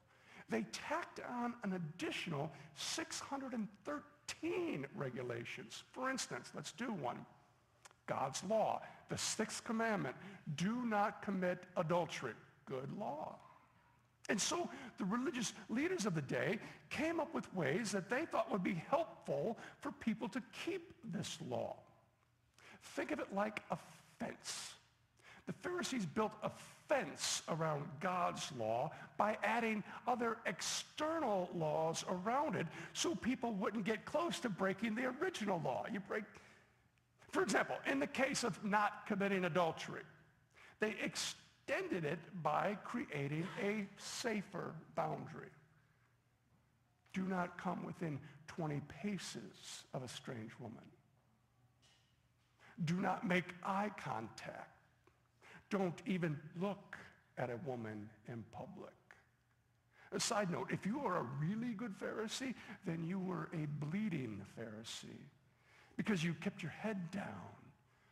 they 0.50 0.66
tacked 0.72 1.20
on 1.30 1.54
an 1.64 1.74
additional 1.74 2.52
613 2.76 4.86
regulations. 4.96 5.84
For 5.92 6.10
instance, 6.10 6.52
let's 6.56 6.72
do 6.72 6.92
one. 6.92 7.26
God's 8.08 8.44
law, 8.44 8.82
the 9.10 9.18
sixth 9.18 9.64
commandment, 9.64 10.16
do 10.56 10.84
not 10.86 11.22
commit 11.22 11.64
adultery. 11.78 12.34
Good 12.66 12.90
law. 13.00 13.36
And 14.30 14.40
so 14.40 14.70
the 15.00 15.06
religious 15.06 15.54
leaders 15.70 16.06
of 16.06 16.14
the 16.14 16.22
day 16.22 16.60
came 16.92 17.20
up 17.20 17.34
with 17.34 17.54
ways 17.56 17.92
that 17.92 18.10
they 18.10 18.26
thought 18.26 18.52
would 18.52 18.64
be 18.64 18.82
helpful 18.90 19.58
for 19.82 19.92
people 19.92 20.30
to 20.30 20.42
keep 20.64 20.94
this 21.12 21.40
law. 21.50 21.76
Think 22.96 23.12
of 23.12 23.20
it 23.20 23.34
like 23.34 23.62
a 23.72 23.78
fence. 24.20 24.74
The 25.48 25.54
Pharisees 25.54 26.06
built 26.06 26.32
a 26.44 26.52
fence 26.88 27.42
around 27.50 27.88
God's 28.00 28.52
law 28.58 28.92
by 29.18 29.36
adding 29.44 29.84
other 30.08 30.38
external 30.46 31.50
laws 31.56 32.06
around 32.08 32.56
it 32.56 32.68
so 32.94 33.16
people 33.16 33.54
wouldn't 33.54 33.84
get 33.84 34.06
close 34.06 34.40
to 34.42 34.50
breaking 34.50 34.94
the 34.94 35.12
original 35.22 35.60
law. 35.66 35.86
You 35.92 36.02
break, 36.02 36.24
for 37.32 37.42
example, 37.42 37.78
in 37.88 38.00
the 38.00 38.08
case 38.08 38.44
of 38.44 38.64
not 38.64 39.08
committing 39.08 39.46
adultery, 39.46 40.04
they 40.80 40.96
ex- 41.02 41.34
extended 41.70 42.06
it 42.06 42.20
by 42.42 42.78
creating 42.84 43.48
a 43.62 43.86
safer 43.98 44.74
boundary. 44.96 45.50
Do 47.14 47.24
not 47.24 47.62
come 47.62 47.86
within 47.86 48.20
20 48.48 48.82
paces 49.02 49.84
of 49.94 50.04
a 50.04 50.08
strange 50.08 50.52
woman. 50.60 50.84
Do 52.86 52.96
not 52.96 53.28
make 53.28 53.46
eye 53.64 53.92
contact. 54.04 54.72
Don't 55.70 56.02
even 56.06 56.40
look 56.60 56.98
at 57.38 57.50
a 57.50 57.60
woman 57.66 58.10
in 58.28 58.44
public. 58.52 58.94
A 60.12 60.20
side 60.20 60.50
note, 60.50 60.70
if 60.72 60.86
you 60.86 61.02
are 61.06 61.18
a 61.18 61.28
really 61.40 61.74
good 61.74 61.94
Pharisee, 62.00 62.56
then 62.86 63.04
you 63.04 63.20
were 63.20 63.50
a 63.54 63.68
bleeding 63.86 64.42
Pharisee 64.58 65.28
because 65.98 66.24
you 66.24 66.34
kept 66.36 66.64
your 66.64 66.72
head 66.72 67.12
down 67.12 67.26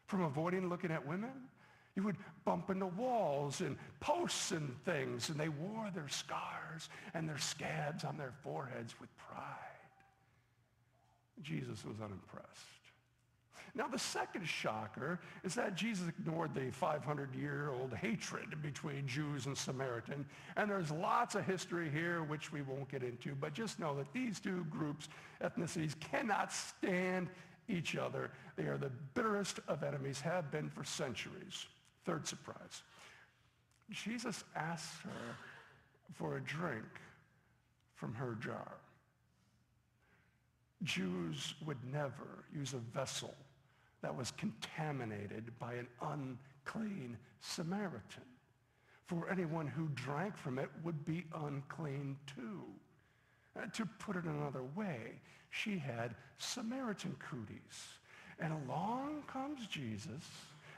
from 0.06 0.22
avoiding 0.22 0.70
looking 0.70 0.92
at 0.92 1.08
women 1.08 1.32
you 1.98 2.04
would 2.04 2.16
bump 2.46 2.70
into 2.70 2.86
walls 2.86 3.60
and 3.60 3.76
posts 4.00 4.52
and 4.52 4.72
things, 4.86 5.30
and 5.30 5.40
they 5.40 5.50
wore 5.50 5.90
their 5.96 6.08
scars 6.08 6.90
and 7.16 7.28
their 7.28 7.40
scabs 7.40 8.04
on 8.04 8.18
their 8.18 8.34
foreheads 8.44 8.94
with 9.02 9.10
pride. 9.18 9.44
Jesus 11.42 11.84
was 11.84 11.98
unimpressed. 12.00 12.46
Now, 13.74 13.88
the 13.88 13.98
second 13.98 14.48
shocker 14.48 15.20
is 15.44 15.56
that 15.56 15.76
Jesus 15.76 16.08
ignored 16.08 16.54
the 16.54 16.72
500-year-old 16.72 17.94
hatred 17.94 18.62
between 18.62 19.08
Jews 19.08 19.48
and 19.48 19.58
Samaritan. 19.58 20.24
And 20.56 20.70
there's 20.70 20.92
lots 20.92 21.34
of 21.34 21.46
history 21.46 21.90
here, 21.90 22.24
which 22.24 22.52
we 22.52 22.62
won't 22.62 22.90
get 22.90 23.02
into, 23.02 23.34
but 23.34 23.54
just 23.54 23.80
know 23.80 23.96
that 23.98 24.14
these 24.14 24.40
two 24.40 24.66
groups, 24.70 25.10
ethnicities, 25.44 26.00
cannot 26.00 26.54
stand 26.54 27.30
each 27.68 27.96
other. 27.96 28.30
They 28.56 28.66
are 28.66 28.78
the 28.78 28.92
bitterest 29.16 29.60
of 29.68 29.84
enemies, 29.84 30.22
have 30.22 30.52
been 30.52 30.70
for 30.70 30.84
centuries. 30.84 31.66
Third 32.08 32.26
surprise. 32.26 32.84
Jesus 33.92 34.46
asks 34.56 35.02
her 35.04 35.36
for 36.14 36.38
a 36.38 36.42
drink 36.42 36.86
from 37.96 38.14
her 38.14 38.38
jar. 38.40 38.78
Jews 40.84 41.56
would 41.66 41.84
never 41.92 42.46
use 42.56 42.74
a 42.74 42.98
vessel 42.98 43.36
that 44.02 44.16
was 44.16 44.32
contaminated 44.32 45.52
by 45.60 45.74
an 45.74 45.88
unclean 46.02 47.18
Samaritan. 47.42 48.24
for 49.06 49.30
anyone 49.30 49.68
who 49.68 49.88
drank 49.94 50.36
from 50.36 50.60
it 50.60 50.70
would 50.84 51.06
be 51.06 51.24
unclean 51.34 52.18
too. 52.26 52.64
Uh, 53.58 53.66
to 53.68 53.86
put 54.00 54.18
it 54.18 54.26
another 54.26 54.64
way, 54.76 55.22
she 55.50 55.78
had 55.78 56.14
Samaritan 56.38 57.16
cooties. 57.20 58.00
And 58.40 58.54
along 58.54 59.24
comes 59.28 59.66
Jesus 59.68 60.24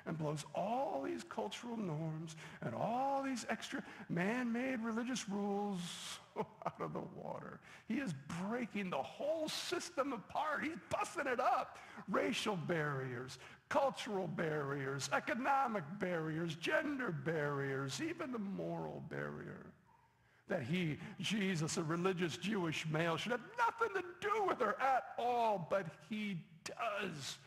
and 0.10 0.18
blows 0.18 0.44
all 0.56 1.04
these 1.06 1.24
cultural 1.24 1.78
norms 1.78 2.36
and 2.62 2.74
all 2.74 3.24
these 3.24 3.46
extra 3.50 3.82
man-made 4.10 4.82
religious 4.82 5.30
rules 5.30 5.80
out 6.38 6.82
of 6.82 6.94
the 6.94 7.04
water. 7.16 7.60
He 7.88 7.96
is 7.96 8.14
breaking 8.42 8.90
the 8.90 8.98
whole 8.98 9.48
system 9.48 10.12
apart. 10.12 10.64
He's 10.64 10.78
busting 10.90 11.28
it 11.28 11.40
up. 11.40 11.78
Racial 12.10 12.56
barriers, 12.56 13.38
cultural 13.70 14.28
barriers, 14.28 15.10
economic 15.14 15.84
barriers, 16.00 16.56
gender 16.56 17.12
barriers, 17.12 18.02
even 18.02 18.32
the 18.32 18.40
moral 18.40 19.04
barrier. 19.10 19.68
That 20.48 20.64
he, 20.64 20.98
Jesus, 21.20 21.78
a 21.78 21.84
religious 21.84 22.36
Jewish 22.36 22.88
male, 22.88 23.16
should 23.16 23.34
have 23.34 23.42
nothing 23.60 24.02
to 24.02 24.28
do 24.28 24.46
with 24.48 24.60
her 24.60 24.76
at 24.82 25.04
all, 25.20 25.68
but 25.70 25.86
he 26.10 26.40
does. 26.64 27.38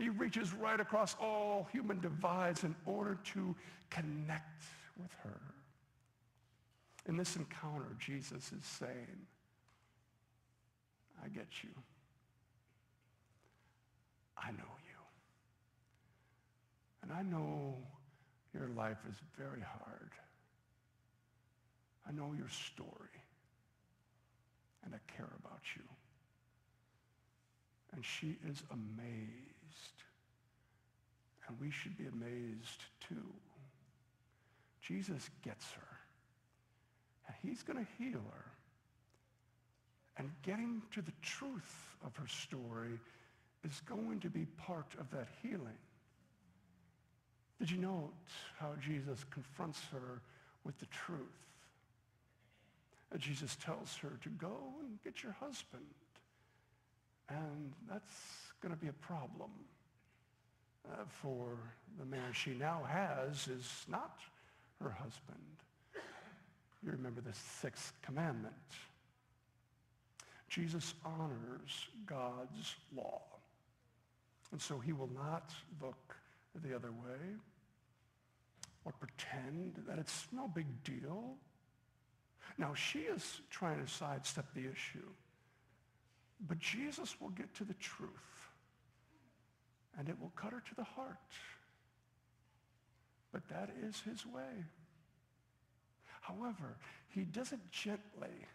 He 0.00 0.08
reaches 0.08 0.54
right 0.54 0.80
across 0.80 1.14
all 1.20 1.68
human 1.70 2.00
divides 2.00 2.64
in 2.64 2.74
order 2.86 3.18
to 3.34 3.54
connect 3.90 4.64
with 4.98 5.12
her. 5.22 5.42
In 7.06 7.18
this 7.18 7.36
encounter, 7.36 7.94
Jesus 7.98 8.50
is 8.50 8.64
saying, 8.64 9.26
I 11.22 11.28
get 11.28 11.48
you. 11.62 11.68
I 14.38 14.52
know 14.52 14.72
you. 14.88 15.00
And 17.02 17.12
I 17.12 17.20
know 17.20 17.76
your 18.54 18.70
life 18.74 18.98
is 19.06 19.16
very 19.36 19.60
hard. 19.60 20.12
I 22.08 22.12
know 22.12 22.32
your 22.38 22.48
story. 22.48 22.88
And 24.82 24.94
I 24.94 25.12
care 25.14 25.28
about 25.44 25.60
you. 25.76 25.82
And 27.92 28.02
she 28.02 28.38
is 28.48 28.62
amazed 28.70 29.59
and 31.46 31.58
we 31.60 31.70
should 31.70 31.96
be 31.96 32.06
amazed 32.06 32.84
too. 33.08 33.32
Jesus 34.80 35.28
gets 35.42 35.70
her. 35.72 35.98
And 37.26 37.36
he's 37.42 37.62
going 37.62 37.78
to 37.78 38.02
heal 38.02 38.20
her. 38.32 38.44
And 40.16 40.30
getting 40.42 40.82
to 40.92 41.02
the 41.02 41.12
truth 41.22 41.96
of 42.04 42.16
her 42.16 42.26
story 42.26 42.98
is 43.64 43.80
going 43.86 44.20
to 44.20 44.30
be 44.30 44.46
part 44.56 44.94
of 44.98 45.10
that 45.10 45.28
healing. 45.42 45.78
Did 47.58 47.70
you 47.70 47.78
note 47.78 48.12
how 48.58 48.72
Jesus 48.80 49.24
confronts 49.30 49.80
her 49.92 50.22
with 50.64 50.78
the 50.78 50.86
truth? 50.86 51.18
Jesus 53.18 53.56
tells 53.56 53.96
her 53.96 54.12
to 54.22 54.28
go 54.30 54.56
and 54.80 55.02
get 55.02 55.22
your 55.22 55.32
husband. 55.32 55.82
And 57.30 57.72
that's 57.88 58.12
going 58.60 58.74
to 58.74 58.80
be 58.80 58.88
a 58.88 58.92
problem 58.92 59.50
uh, 60.88 61.04
for 61.08 61.56
the 61.98 62.04
man 62.04 62.32
she 62.32 62.50
now 62.50 62.82
has 62.88 63.48
is 63.48 63.84
not 63.88 64.18
her 64.82 64.90
husband. 64.90 65.38
You 66.82 66.92
remember 66.92 67.20
the 67.20 67.34
sixth 67.60 67.92
commandment. 68.02 68.54
Jesus 70.48 70.94
honors 71.04 71.88
God's 72.06 72.74
law. 72.96 73.22
And 74.52 74.60
so 74.60 74.78
he 74.78 74.92
will 74.92 75.10
not 75.14 75.52
look 75.80 76.16
the 76.64 76.74
other 76.74 76.90
way 76.90 77.36
or 78.84 78.92
pretend 78.92 79.74
that 79.86 79.98
it's 79.98 80.26
no 80.32 80.48
big 80.48 80.66
deal. 80.82 81.36
Now, 82.58 82.74
she 82.74 83.00
is 83.00 83.40
trying 83.50 83.84
to 83.84 83.90
sidestep 83.90 84.46
the 84.54 84.62
issue. 84.62 85.06
But 86.48 86.58
Jesus 86.58 87.16
will 87.20 87.30
get 87.30 87.54
to 87.56 87.64
the 87.64 87.74
truth 87.74 88.10
and 89.98 90.08
it 90.08 90.16
will 90.20 90.32
cut 90.36 90.52
her 90.52 90.62
to 90.68 90.74
the 90.74 90.84
heart. 90.84 91.16
But 93.32 93.48
that 93.48 93.70
is 93.86 94.00
his 94.00 94.26
way. 94.26 94.64
However, 96.20 96.76
he 97.08 97.22
does 97.22 97.52
it 97.52 97.60
gently 97.70 98.46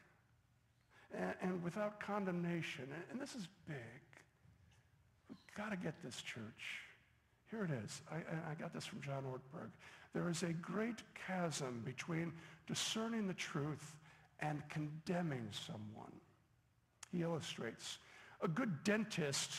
and, 1.13 1.33
and 1.41 1.63
without 1.63 1.99
condemnation. 1.99 2.83
And, 2.83 3.03
and, 3.11 3.21
this 3.21 3.35
is 3.35 3.47
big. 3.67 3.75
We've 5.29 5.37
got 5.55 5.71
to 5.71 5.77
get 5.77 6.01
this, 6.03 6.21
church. 6.21 6.81
Here 7.51 7.63
it 7.63 7.71
is. 7.71 8.01
I, 8.11 8.15
I 8.51 8.55
got 8.55 8.73
this 8.73 8.85
from 8.85 9.01
John 9.01 9.23
Ortberg. 9.23 9.69
There 10.13 10.29
is 10.29 10.43
a 10.43 10.53
great 10.53 11.01
chasm 11.27 11.81
between 11.85 12.33
discerning 12.67 13.27
the 13.27 13.33
truth 13.33 13.95
and 14.39 14.61
condemning 14.69 15.47
someone. 15.51 16.11
He 17.11 17.21
illustrates. 17.21 17.99
A 18.41 18.47
good 18.47 18.83
dentist 18.83 19.51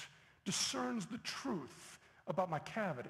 discerns 0.44 1.06
the 1.06 1.18
truth 1.18 1.98
about 2.26 2.50
my 2.50 2.58
cavity, 2.60 3.08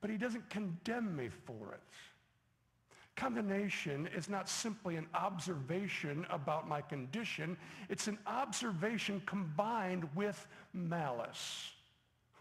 but 0.00 0.10
he 0.10 0.16
doesn't 0.16 0.48
condemn 0.50 1.16
me 1.16 1.28
for 1.28 1.72
it. 1.72 1.80
Condemnation 3.14 4.08
is 4.16 4.28
not 4.28 4.48
simply 4.48 4.96
an 4.96 5.06
observation 5.14 6.26
about 6.30 6.66
my 6.66 6.80
condition. 6.80 7.56
It's 7.90 8.08
an 8.08 8.18
observation 8.26 9.22
combined 9.26 10.08
with 10.14 10.46
malice. 10.72 11.70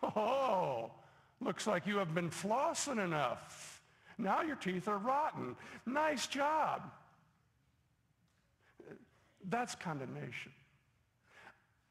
Oh, 0.02 0.92
looks 1.42 1.68
like 1.68 1.86
you 1.86 1.98
have 1.98 2.16
been 2.16 2.30
flossing 2.30 3.04
enough. 3.04 3.82
Now 4.18 4.42
your 4.42 4.56
teeth 4.56 4.88
are 4.88 4.98
rotten. 4.98 5.56
Nice 5.86 6.28
job. 6.28 6.90
That's 9.50 9.76
condemnation. 9.76 10.52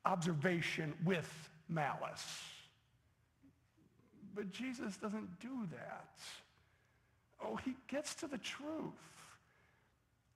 Observation 0.04 0.94
with 1.04 1.50
malice. 1.68 2.42
But 4.34 4.50
Jesus 4.50 4.96
doesn't 4.96 5.40
do 5.40 5.66
that. 5.72 6.18
Oh, 7.44 7.56
he 7.56 7.74
gets 7.88 8.14
to 8.16 8.26
the 8.26 8.38
truth 8.38 8.94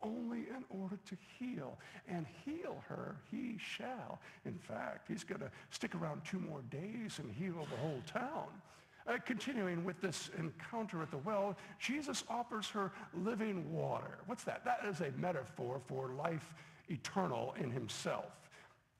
only 0.02 0.40
in 0.40 0.64
order 0.68 0.98
to 1.08 1.16
heal. 1.38 1.78
And 2.08 2.26
heal 2.44 2.82
her 2.88 3.16
he 3.30 3.58
shall. 3.58 4.20
In 4.44 4.58
fact, 4.58 5.08
he's 5.08 5.24
going 5.24 5.40
to 5.40 5.50
stick 5.70 5.94
around 5.94 6.22
two 6.24 6.38
more 6.38 6.60
days 6.70 7.18
and 7.18 7.32
heal 7.32 7.66
the 7.70 7.76
whole 7.76 8.02
town. 8.06 8.48
Uh, 9.06 9.18
continuing 9.26 9.84
with 9.84 10.00
this 10.00 10.30
encounter 10.38 11.02
at 11.02 11.10
the 11.10 11.18
well, 11.18 11.56
Jesus 11.78 12.24
offers 12.28 12.68
her 12.68 12.90
living 13.12 13.70
water. 13.70 14.18
What's 14.26 14.44
that? 14.44 14.64
That 14.64 14.80
is 14.88 15.00
a 15.00 15.10
metaphor 15.18 15.80
for 15.86 16.08
life 16.08 16.54
eternal 16.88 17.54
in 17.60 17.70
himself. 17.70 18.43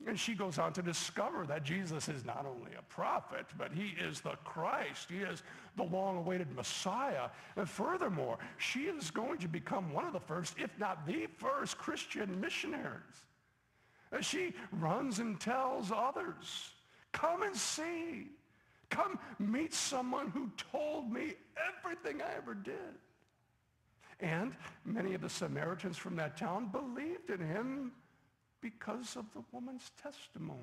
And 0.07 0.19
she 0.19 0.35
goes 0.35 0.59
on 0.59 0.73
to 0.75 0.83
discover 0.83 1.47
that 1.47 1.65
Jesus 1.65 2.09
is 2.09 2.25
not 2.25 2.45
only 2.47 2.73
a 2.79 2.83
prophet, 2.83 3.47
but 3.57 3.73
he 3.73 3.95
is 3.99 4.21
the 4.21 4.37
Christ. 4.45 5.09
He 5.11 5.19
is 5.19 5.43
the 5.77 5.85
long-awaited 5.85 6.55
Messiah. 6.55 7.31
And 7.57 7.69
furthermore, 7.69 8.39
she 8.59 8.81
is 8.81 9.11
going 9.11 9.39
to 9.39 9.49
become 9.49 9.93
one 9.93 10.05
of 10.05 10.13
the 10.13 10.21
first, 10.21 10.57
if 10.59 10.71
not 10.79 11.07
the 11.07 11.27
first, 11.39 11.79
Christian 11.79 12.39
missionaries. 12.41 13.25
And 14.13 14.25
she 14.25 14.53
runs 14.73 15.21
and 15.21 15.41
tells 15.41 15.91
others, 15.91 16.71
come 17.13 17.43
and 17.43 17.57
see. 17.57 18.29
Come 18.91 19.19
meet 19.39 19.73
someone 19.73 20.31
who 20.31 20.51
told 20.71 21.11
me 21.11 21.35
everything 21.83 22.21
I 22.21 22.37
ever 22.37 22.55
did. 22.55 22.75
And 24.21 24.55
many 24.85 25.15
of 25.15 25.21
the 25.21 25.29
Samaritans 25.29 25.97
from 25.97 26.15
that 26.17 26.37
town 26.37 26.69
believed 26.71 27.31
in 27.31 27.41
him 27.41 27.93
because 28.65 29.17
of 29.17 29.27
the 29.35 29.43
woman's 29.53 29.91
testimony. 30.03 30.59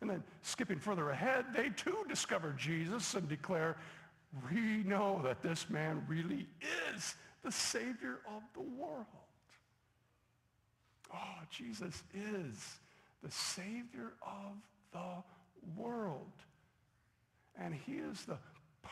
And 0.00 0.10
then 0.10 0.24
skipping 0.42 0.80
further 0.80 1.10
ahead, 1.10 1.46
they 1.54 1.68
too 1.68 1.98
discover 2.08 2.52
Jesus 2.58 3.14
and 3.14 3.28
declare, 3.28 3.76
we 4.52 4.82
know 4.82 5.20
that 5.22 5.40
this 5.40 5.70
man 5.70 6.04
really 6.08 6.48
is 6.92 7.14
the 7.44 7.52
Savior 7.52 8.18
of 8.26 8.42
the 8.54 8.60
world. 8.60 9.06
Oh, 11.14 11.38
Jesus 11.48 12.02
is 12.12 12.80
the 13.22 13.30
Savior 13.30 14.14
of 14.20 14.56
the 14.92 15.80
world. 15.80 16.32
And 17.56 17.72
he 17.72 17.92
is 17.92 18.24
the 18.24 18.38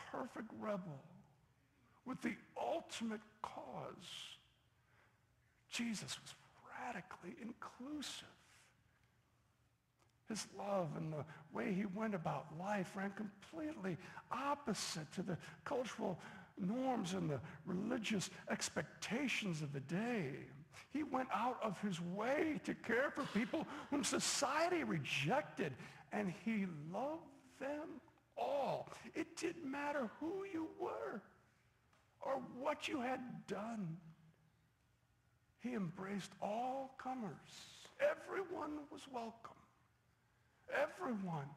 perfect 0.09 0.49
rebel 0.57 1.03
with 2.05 2.21
the 2.21 2.35
ultimate 2.57 3.19
cause. 3.41 4.37
Jesus 5.69 6.17
was 6.21 6.33
radically 6.85 7.35
inclusive. 7.41 8.27
His 10.29 10.47
love 10.57 10.89
and 10.97 11.13
the 11.13 11.25
way 11.53 11.73
he 11.73 11.85
went 11.85 12.15
about 12.15 12.47
life 12.59 12.91
ran 12.95 13.11
completely 13.11 13.97
opposite 14.31 15.11
to 15.13 15.21
the 15.21 15.37
cultural 15.65 16.17
norms 16.57 17.13
and 17.13 17.29
the 17.29 17.39
religious 17.65 18.29
expectations 18.49 19.61
of 19.61 19.73
the 19.73 19.81
day. 19.81 20.31
He 20.91 21.03
went 21.03 21.27
out 21.33 21.57
of 21.61 21.79
his 21.81 21.99
way 22.01 22.59
to 22.63 22.73
care 22.73 23.11
for 23.11 23.23
people 23.37 23.67
whom 23.89 24.03
society 24.03 24.83
rejected, 24.83 25.73
and 26.11 26.33
he 26.45 26.65
loved 26.91 27.21
them 27.59 28.01
all. 28.37 28.89
It 29.13 29.35
didn't 29.35 29.69
matter 29.69 30.09
who 30.19 30.45
you 30.51 30.67
were. 30.79 31.21
or 32.25 32.41
what 32.57 32.87
you 32.87 33.01
had 33.01 33.19
done. 33.47 33.97
He 35.63 35.73
embraced 35.75 36.31
all 36.41 36.93
comers. 37.01 37.31
Everyone 38.01 38.71
was 38.91 39.01
welcome. 39.13 39.55
Everyone 40.69 41.47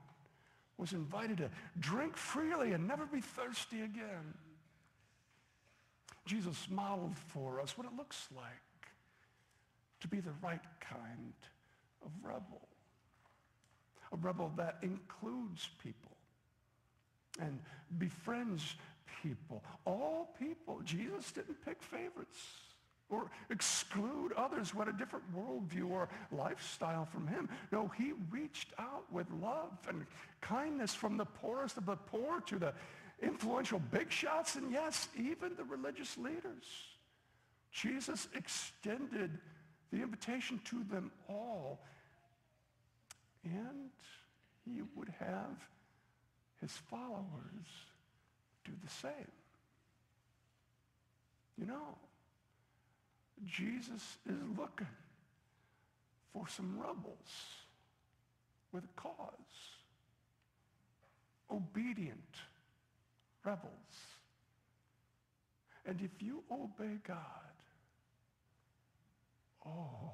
was 0.78 0.92
invited 0.92 1.38
to 1.38 1.50
drink 1.80 2.16
freely 2.16 2.72
and 2.72 2.86
never 2.86 3.04
be 3.04 3.20
thirsty 3.20 3.82
again. 3.82 4.34
Jesus 6.24 6.68
modeled 6.70 7.16
for 7.16 7.60
us 7.60 7.76
what 7.76 7.86
it 7.86 7.96
looks 7.96 8.28
like 8.36 8.46
to 10.00 10.08
be 10.08 10.20
the 10.20 10.34
right 10.40 10.60
kind 10.80 11.34
of 12.04 12.10
rebel. 12.22 12.68
A 14.12 14.16
rebel 14.16 14.52
that 14.56 14.78
includes 14.82 15.68
people 15.82 16.16
and 17.40 17.58
befriends 17.98 18.76
people. 19.22 19.64
All 19.84 20.34
people. 20.38 20.80
Jesus 20.84 21.32
didn't 21.32 21.64
pick 21.64 21.82
favorites 21.82 22.38
or 23.08 23.30
exclude 23.50 24.32
others 24.36 24.70
who 24.70 24.80
had 24.80 24.88
a 24.88 24.92
different 24.92 25.24
worldview 25.34 25.88
or 25.90 26.08
lifestyle 26.32 27.04
from 27.04 27.26
him. 27.26 27.48
No, 27.70 27.88
he 27.96 28.12
reached 28.30 28.72
out 28.78 29.04
with 29.12 29.26
love 29.40 29.78
and 29.88 30.04
kindness 30.40 30.94
from 30.94 31.16
the 31.16 31.24
poorest 31.24 31.76
of 31.76 31.86
the 31.86 31.96
poor 31.96 32.40
to 32.42 32.58
the 32.58 32.72
influential 33.22 33.78
big 33.78 34.10
shots 34.10 34.56
and 34.56 34.72
yes, 34.72 35.08
even 35.16 35.54
the 35.56 35.64
religious 35.64 36.18
leaders. 36.18 36.64
Jesus 37.70 38.28
extended 38.34 39.38
the 39.92 40.02
invitation 40.02 40.60
to 40.64 40.82
them 40.84 41.12
all 41.28 41.80
and 43.44 43.90
he 44.64 44.82
would 44.96 45.12
have 45.20 45.56
his 46.60 46.72
followers 46.90 47.68
do 48.64 48.72
the 48.82 48.90
same. 48.90 49.30
You 51.58 51.66
know, 51.66 51.96
Jesus 53.44 54.02
is 54.28 54.36
looking 54.56 54.86
for 56.32 56.46
some 56.48 56.78
rebels 56.78 57.30
with 58.72 58.84
a 58.84 59.00
cause. 59.00 59.14
Obedient 61.50 62.18
rebels. 63.44 63.70
And 65.86 66.00
if 66.00 66.20
you 66.20 66.42
obey 66.50 66.98
God, 67.06 67.18
oh, 69.64 70.12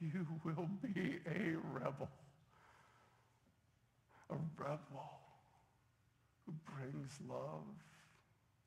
you 0.00 0.26
will 0.44 0.68
be 0.82 1.18
a 1.26 1.56
rebel. 1.72 2.08
A 4.30 4.34
rebel 4.58 5.20
who 6.44 6.52
brings 6.74 7.12
love 7.28 7.62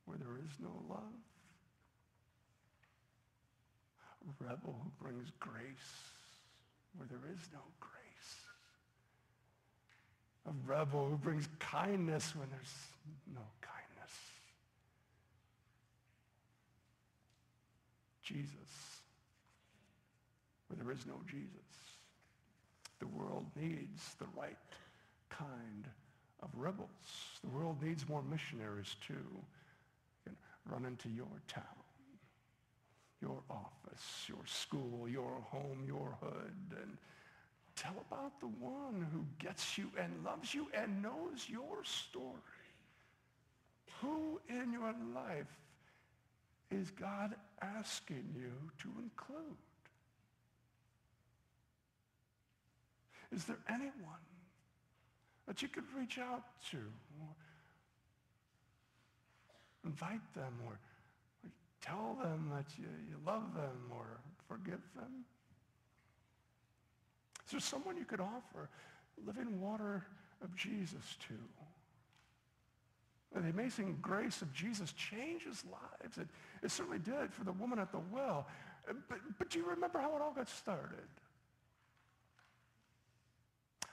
where 0.05 0.17
there 0.17 0.37
is 0.37 0.51
no 0.61 0.71
love 0.89 1.01
rebel 4.39 4.75
who 4.83 5.05
brings 5.05 5.31
grace 5.39 6.11
where 6.97 7.07
there 7.09 7.31
is 7.31 7.39
no 7.53 7.59
grace. 7.79 7.91
A 10.47 10.51
rebel 10.69 11.07
who 11.09 11.17
brings 11.17 11.47
kindness 11.59 12.35
when 12.35 12.47
there's 12.49 12.73
no 13.33 13.41
kindness. 13.61 14.13
Jesus, 18.23 19.01
where 20.67 20.77
there 20.83 20.91
is 20.91 21.05
no 21.05 21.15
Jesus. 21.27 21.49
The 22.99 23.07
world 23.07 23.45
needs 23.55 24.15
the 24.19 24.27
right 24.35 24.57
kind 25.29 25.85
of 26.41 26.49
rebels. 26.55 26.89
The 27.43 27.49
world 27.49 27.81
needs 27.83 28.07
more 28.07 28.23
missionaries 28.23 28.95
too. 29.05 29.13
Run 30.67 30.85
into 30.85 31.09
your 31.09 31.27
town 31.47 31.84
your 33.25 33.41
office, 33.49 34.27
your 34.27 34.45
school, 34.45 35.09
your 35.09 35.41
home, 35.49 35.83
your 35.87 36.15
hood, 36.21 36.77
and 36.81 36.97
tell 37.75 37.95
about 38.09 38.39
the 38.39 38.47
one 38.47 39.07
who 39.11 39.25
gets 39.39 39.77
you 39.77 39.89
and 39.99 40.11
loves 40.23 40.53
you 40.53 40.67
and 40.73 41.01
knows 41.01 41.47
your 41.49 41.83
story. 41.83 42.69
Who 44.01 44.39
in 44.47 44.71
your 44.71 44.93
life 45.13 45.47
is 46.69 46.91
God 46.91 47.33
asking 47.61 48.33
you 48.35 48.51
to 48.81 48.89
include? 49.01 49.57
Is 53.35 53.45
there 53.45 53.57
anyone 53.67 54.25
that 55.47 55.61
you 55.61 55.67
could 55.67 55.85
reach 55.97 56.19
out 56.19 56.43
to? 56.71 56.77
Invite 59.83 60.33
them 60.35 60.53
or 60.65 60.77
tell 61.85 62.17
them 62.21 62.51
that 62.53 62.65
you, 62.77 62.87
you 63.09 63.17
love 63.25 63.53
them 63.53 63.91
or 63.91 64.19
forgive 64.47 64.81
them? 64.95 65.25
Is 67.45 67.51
there 67.51 67.59
someone 67.59 67.97
you 67.97 68.05
could 68.05 68.21
offer 68.21 68.69
living 69.25 69.61
water 69.61 70.05
of 70.43 70.55
Jesus 70.55 71.17
to? 71.27 71.33
The 73.39 73.49
amazing 73.49 73.97
grace 74.01 74.41
of 74.41 74.53
Jesus 74.53 74.93
changes 74.93 75.63
lives. 75.65 76.17
It, 76.17 76.27
it 76.63 76.71
certainly 76.71 76.99
did 76.99 77.33
for 77.33 77.43
the 77.43 77.51
woman 77.51 77.79
at 77.79 77.91
the 77.91 77.99
well. 78.11 78.47
But, 79.09 79.19
but 79.37 79.49
do 79.49 79.59
you 79.59 79.65
remember 79.67 79.99
how 79.99 80.15
it 80.15 80.21
all 80.21 80.31
got 80.33 80.47
started? 80.47 81.07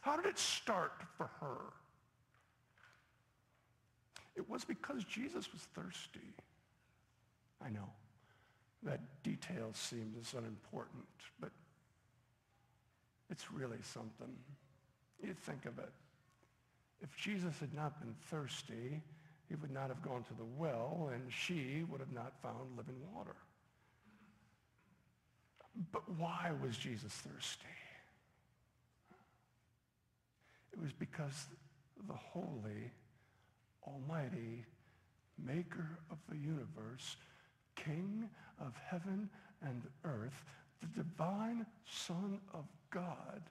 How 0.01 0.17
did 0.17 0.27
it 0.27 0.39
start 0.39 0.93
for 1.17 1.29
her? 1.41 1.59
It 4.37 4.49
was 4.49 4.65
because 4.65 5.05
Jesus 5.05 5.53
was 5.53 5.63
thirsty. 5.75 6.21
I 7.65 7.71
know 7.71 7.89
that 8.83 9.01
detail 9.23 9.71
seems 9.73 10.17
as 10.19 10.35
unimportant, 10.35 11.07
but 11.41 11.51
it's 13.31 13.51
really 13.53 13.79
something. 13.83 14.35
You 15.23 15.35
think 15.35 15.67
of 15.67 15.79
it. 15.79 15.93
If 17.01 17.17
Jesus 17.17 17.59
had 17.59 17.75
not 17.75 18.01
been 18.01 18.15
thirsty, 18.31 19.01
he 19.49 19.55
would 19.57 19.71
not 19.71 19.89
have 19.89 20.03
gone 20.03 20.25
to 20.25 20.35
the 20.35 20.45
well, 20.57 21.11
and 21.13 21.23
she 21.33 21.85
would 21.89 22.01
have 22.01 22.13
not 22.13 22.33
found 22.43 22.77
living 22.77 22.97
water. 23.15 23.37
But 25.91 26.03
why 26.19 26.51
was 26.63 26.77
Jesus 26.77 27.13
thirsty? 27.13 27.67
It 30.73 30.81
was 30.81 30.93
because 30.93 31.47
the 32.07 32.15
holy, 32.15 32.91
almighty, 33.87 34.65
maker 35.39 35.99
of 36.11 36.19
the 36.29 36.37
universe 36.37 37.17
King 37.85 38.29
of 38.61 38.75
heaven 38.89 39.29
and 39.63 39.83
earth, 40.05 40.45
the 40.81 41.03
divine 41.03 41.67
Son 41.85 42.41
of 42.53 42.65
God, 42.91 43.43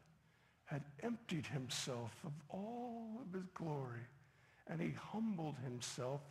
had 0.65 0.83
emptied 1.03 1.45
himself 1.45 2.11
of 2.25 2.31
all 2.49 3.21
of 3.21 3.33
his 3.33 3.47
glory, 3.53 4.07
and 4.67 4.79
he 4.79 4.91
humbled 4.91 5.55
himself, 5.63 6.21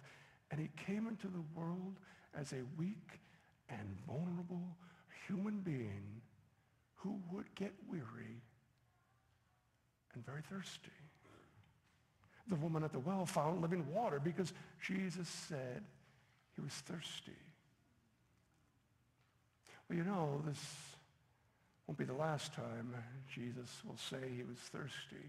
and 0.51 0.61
he 0.61 0.69
came 0.83 1.07
into 1.07 1.27
the 1.27 1.45
world 1.55 1.99
as 2.35 2.53
a 2.53 2.63
weak 2.79 3.21
and 3.69 3.97
vulnerable 4.07 4.77
human 5.27 5.61
being 5.61 6.23
who 6.95 7.21
would 7.31 7.55
get 7.55 7.73
weary 7.89 8.43
and 10.15 10.25
very 10.25 10.43
thirsty. 10.43 10.91
The 12.49 12.57
woman 12.57 12.83
at 12.83 12.93
the 12.93 12.99
well 12.99 13.27
found 13.27 13.63
living 13.63 13.87
water 13.93 14.19
because 14.19 14.53
Jesus 14.83 15.29
said 15.29 15.83
he 16.57 16.63
was 16.63 16.73
thirsty. 16.73 17.33
Well, 19.91 19.99
you 19.99 20.05
know, 20.05 20.41
this 20.47 20.65
won't 21.85 21.99
be 21.99 22.05
the 22.05 22.13
last 22.13 22.55
time 22.55 22.95
Jesus 23.35 23.69
will 23.85 23.97
say 23.97 24.19
he 24.37 24.45
was 24.45 24.59
thirsty. 24.59 25.27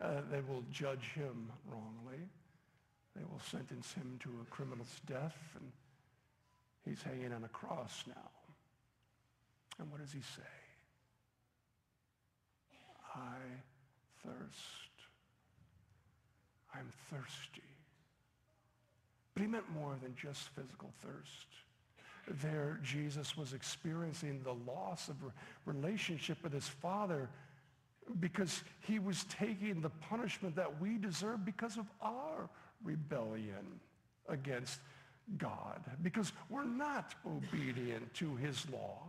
Uh, 0.00 0.22
they 0.28 0.40
will 0.40 0.64
judge 0.72 1.12
him 1.14 1.52
wrongly. 1.70 2.18
They 3.14 3.22
will 3.22 3.38
sentence 3.38 3.92
him 3.92 4.18
to 4.24 4.30
a 4.42 4.50
criminal's 4.50 5.00
death, 5.06 5.36
and 5.54 5.70
he's 6.84 7.00
hanging 7.00 7.32
on 7.32 7.44
a 7.44 7.48
cross 7.48 8.02
now. 8.08 8.30
And 9.78 9.88
what 9.88 10.00
does 10.00 10.12
he 10.12 10.22
say? 10.22 10.42
I 13.14 13.36
thirst. 14.24 14.90
I'm 16.74 16.88
thirsty. 17.08 17.62
But 19.32 19.42
he 19.42 19.46
meant 19.46 19.70
more 19.72 19.94
than 20.02 20.16
just 20.16 20.48
physical 20.56 20.90
thirst 21.02 21.46
there 22.42 22.78
Jesus 22.82 23.36
was 23.36 23.52
experiencing 23.52 24.42
the 24.42 24.54
loss 24.70 25.08
of 25.08 25.16
relationship 25.66 26.38
with 26.42 26.52
his 26.52 26.68
father 26.68 27.28
because 28.20 28.62
he 28.80 28.98
was 28.98 29.24
taking 29.24 29.80
the 29.80 29.90
punishment 29.90 30.54
that 30.56 30.80
we 30.80 30.98
deserve 30.98 31.44
because 31.44 31.76
of 31.76 31.86
our 32.02 32.48
rebellion 32.82 33.80
against 34.28 34.80
God, 35.38 35.80
because 36.02 36.32
we're 36.50 36.64
not 36.64 37.14
obedient 37.26 38.12
to 38.14 38.36
his 38.36 38.68
law 38.70 39.00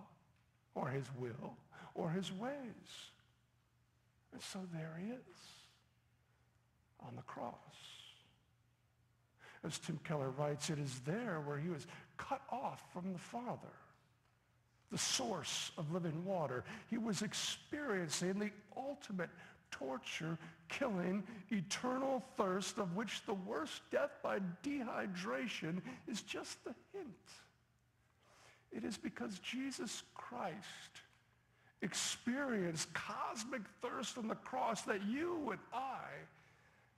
or 0.74 0.88
his 0.90 1.06
will 1.20 1.58
or 1.94 2.10
his 2.10 2.32
ways. 2.32 2.54
And 4.34 4.42
so 4.42 4.60
there 4.74 4.98
he 5.00 5.12
is 5.12 5.38
on 7.02 7.16
the 7.16 7.22
cross. 7.24 7.54
As 9.66 9.80
Tim 9.80 10.00
Keller 10.04 10.30
writes, 10.30 10.70
it 10.70 10.80
is 10.80 11.00
there 11.06 11.42
where 11.46 11.58
he 11.58 11.70
was 11.70 11.88
cut 12.18 12.42
off 12.52 12.84
from 12.94 13.12
the 13.14 13.20
Father, 13.20 13.74
the 14.92 14.98
source 14.98 15.72
of 15.78 15.92
living 15.92 16.24
water. 16.24 16.64
He 16.90 16.98
was 16.98 17.22
experiencing 17.22 18.40
the 18.40 18.52
ultimate 18.78 19.30
torture, 19.72 20.38
killing, 20.70 21.24
eternal 21.50 22.24
thirst 22.38 22.78
of 22.78 22.96
which 22.96 23.26
the 23.26 23.34
worst 23.34 23.82
death 23.92 24.12
by 24.22 24.40
dehydration 24.64 25.82
is 26.08 26.22
just 26.22 26.64
the 26.64 26.76
hint. 26.94 27.08
It 28.72 28.84
is 28.84 28.98
because 28.98 29.40
Jesus 29.40 30.04
Christ 30.14 30.56
experienced 31.82 32.94
cosmic 32.94 33.62
thirst 33.82 34.18
on 34.18 34.28
the 34.28 34.36
cross 34.36 34.84
that 34.84 35.04
you 35.06 35.50
and 35.52 35.60
I 35.74 36.04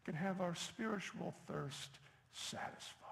can 0.06 0.15
have 0.15 0.41
our 0.41 0.56
spiritual 0.56 1.36
thirst 1.47 1.89
satisfied. 2.34 3.04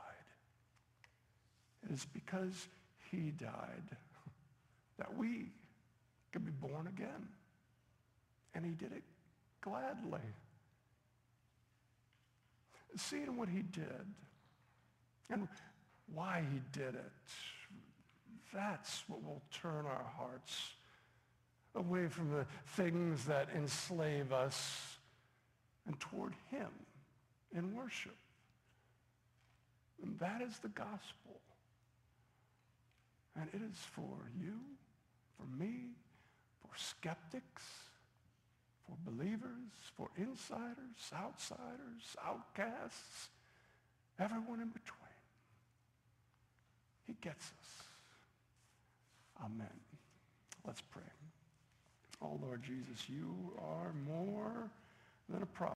It 1.83 1.93
is 1.93 2.05
because 2.05 2.67
he 3.11 3.31
died 3.31 3.97
that 4.97 5.15
we 5.17 5.51
can 6.31 6.43
be 6.43 6.51
born 6.51 6.87
again. 6.87 7.29
And 8.53 8.65
he 8.65 8.71
did 8.71 8.91
it 8.91 9.03
gladly. 9.61 10.19
Seeing 12.97 13.37
what 13.37 13.49
he 13.49 13.61
did 13.61 14.05
and 15.29 15.47
why 16.13 16.43
he 16.51 16.61
did 16.71 16.95
it, 16.95 17.11
that's 18.53 19.03
what 19.07 19.21
will 19.23 19.41
turn 19.51 19.85
our 19.85 20.05
hearts 20.17 20.75
away 21.75 22.07
from 22.07 22.31
the 22.31 22.45
things 22.67 23.25
that 23.25 23.49
enslave 23.53 24.31
us 24.31 24.97
and 25.85 25.99
toward 25.99 26.33
him 26.49 26.69
in 27.55 27.75
worship. 27.75 28.15
And 30.01 30.19
that 30.19 30.41
is 30.41 30.57
the 30.59 30.69
gospel. 30.69 31.39
And 33.35 33.49
it 33.53 33.61
is 33.61 33.77
for 33.91 34.29
you, 34.39 34.59
for 35.37 35.45
me, 35.61 35.91
for 36.61 36.75
skeptics, 36.77 37.63
for 38.85 38.95
believers, 39.11 39.71
for 39.97 40.09
insiders, 40.17 41.11
outsiders, 41.13 42.15
outcasts, 42.25 43.29
everyone 44.19 44.61
in 44.61 44.69
between. 44.69 45.01
He 47.07 47.15
gets 47.21 47.45
us. 47.45 47.85
Amen. 49.43 49.67
Let's 50.65 50.81
pray. 50.81 51.03
Oh, 52.21 52.39
Lord 52.41 52.63
Jesus, 52.63 53.09
you 53.09 53.35
are 53.59 53.91
more 54.07 54.69
than 55.29 55.43
a 55.43 55.45
prophet. 55.45 55.73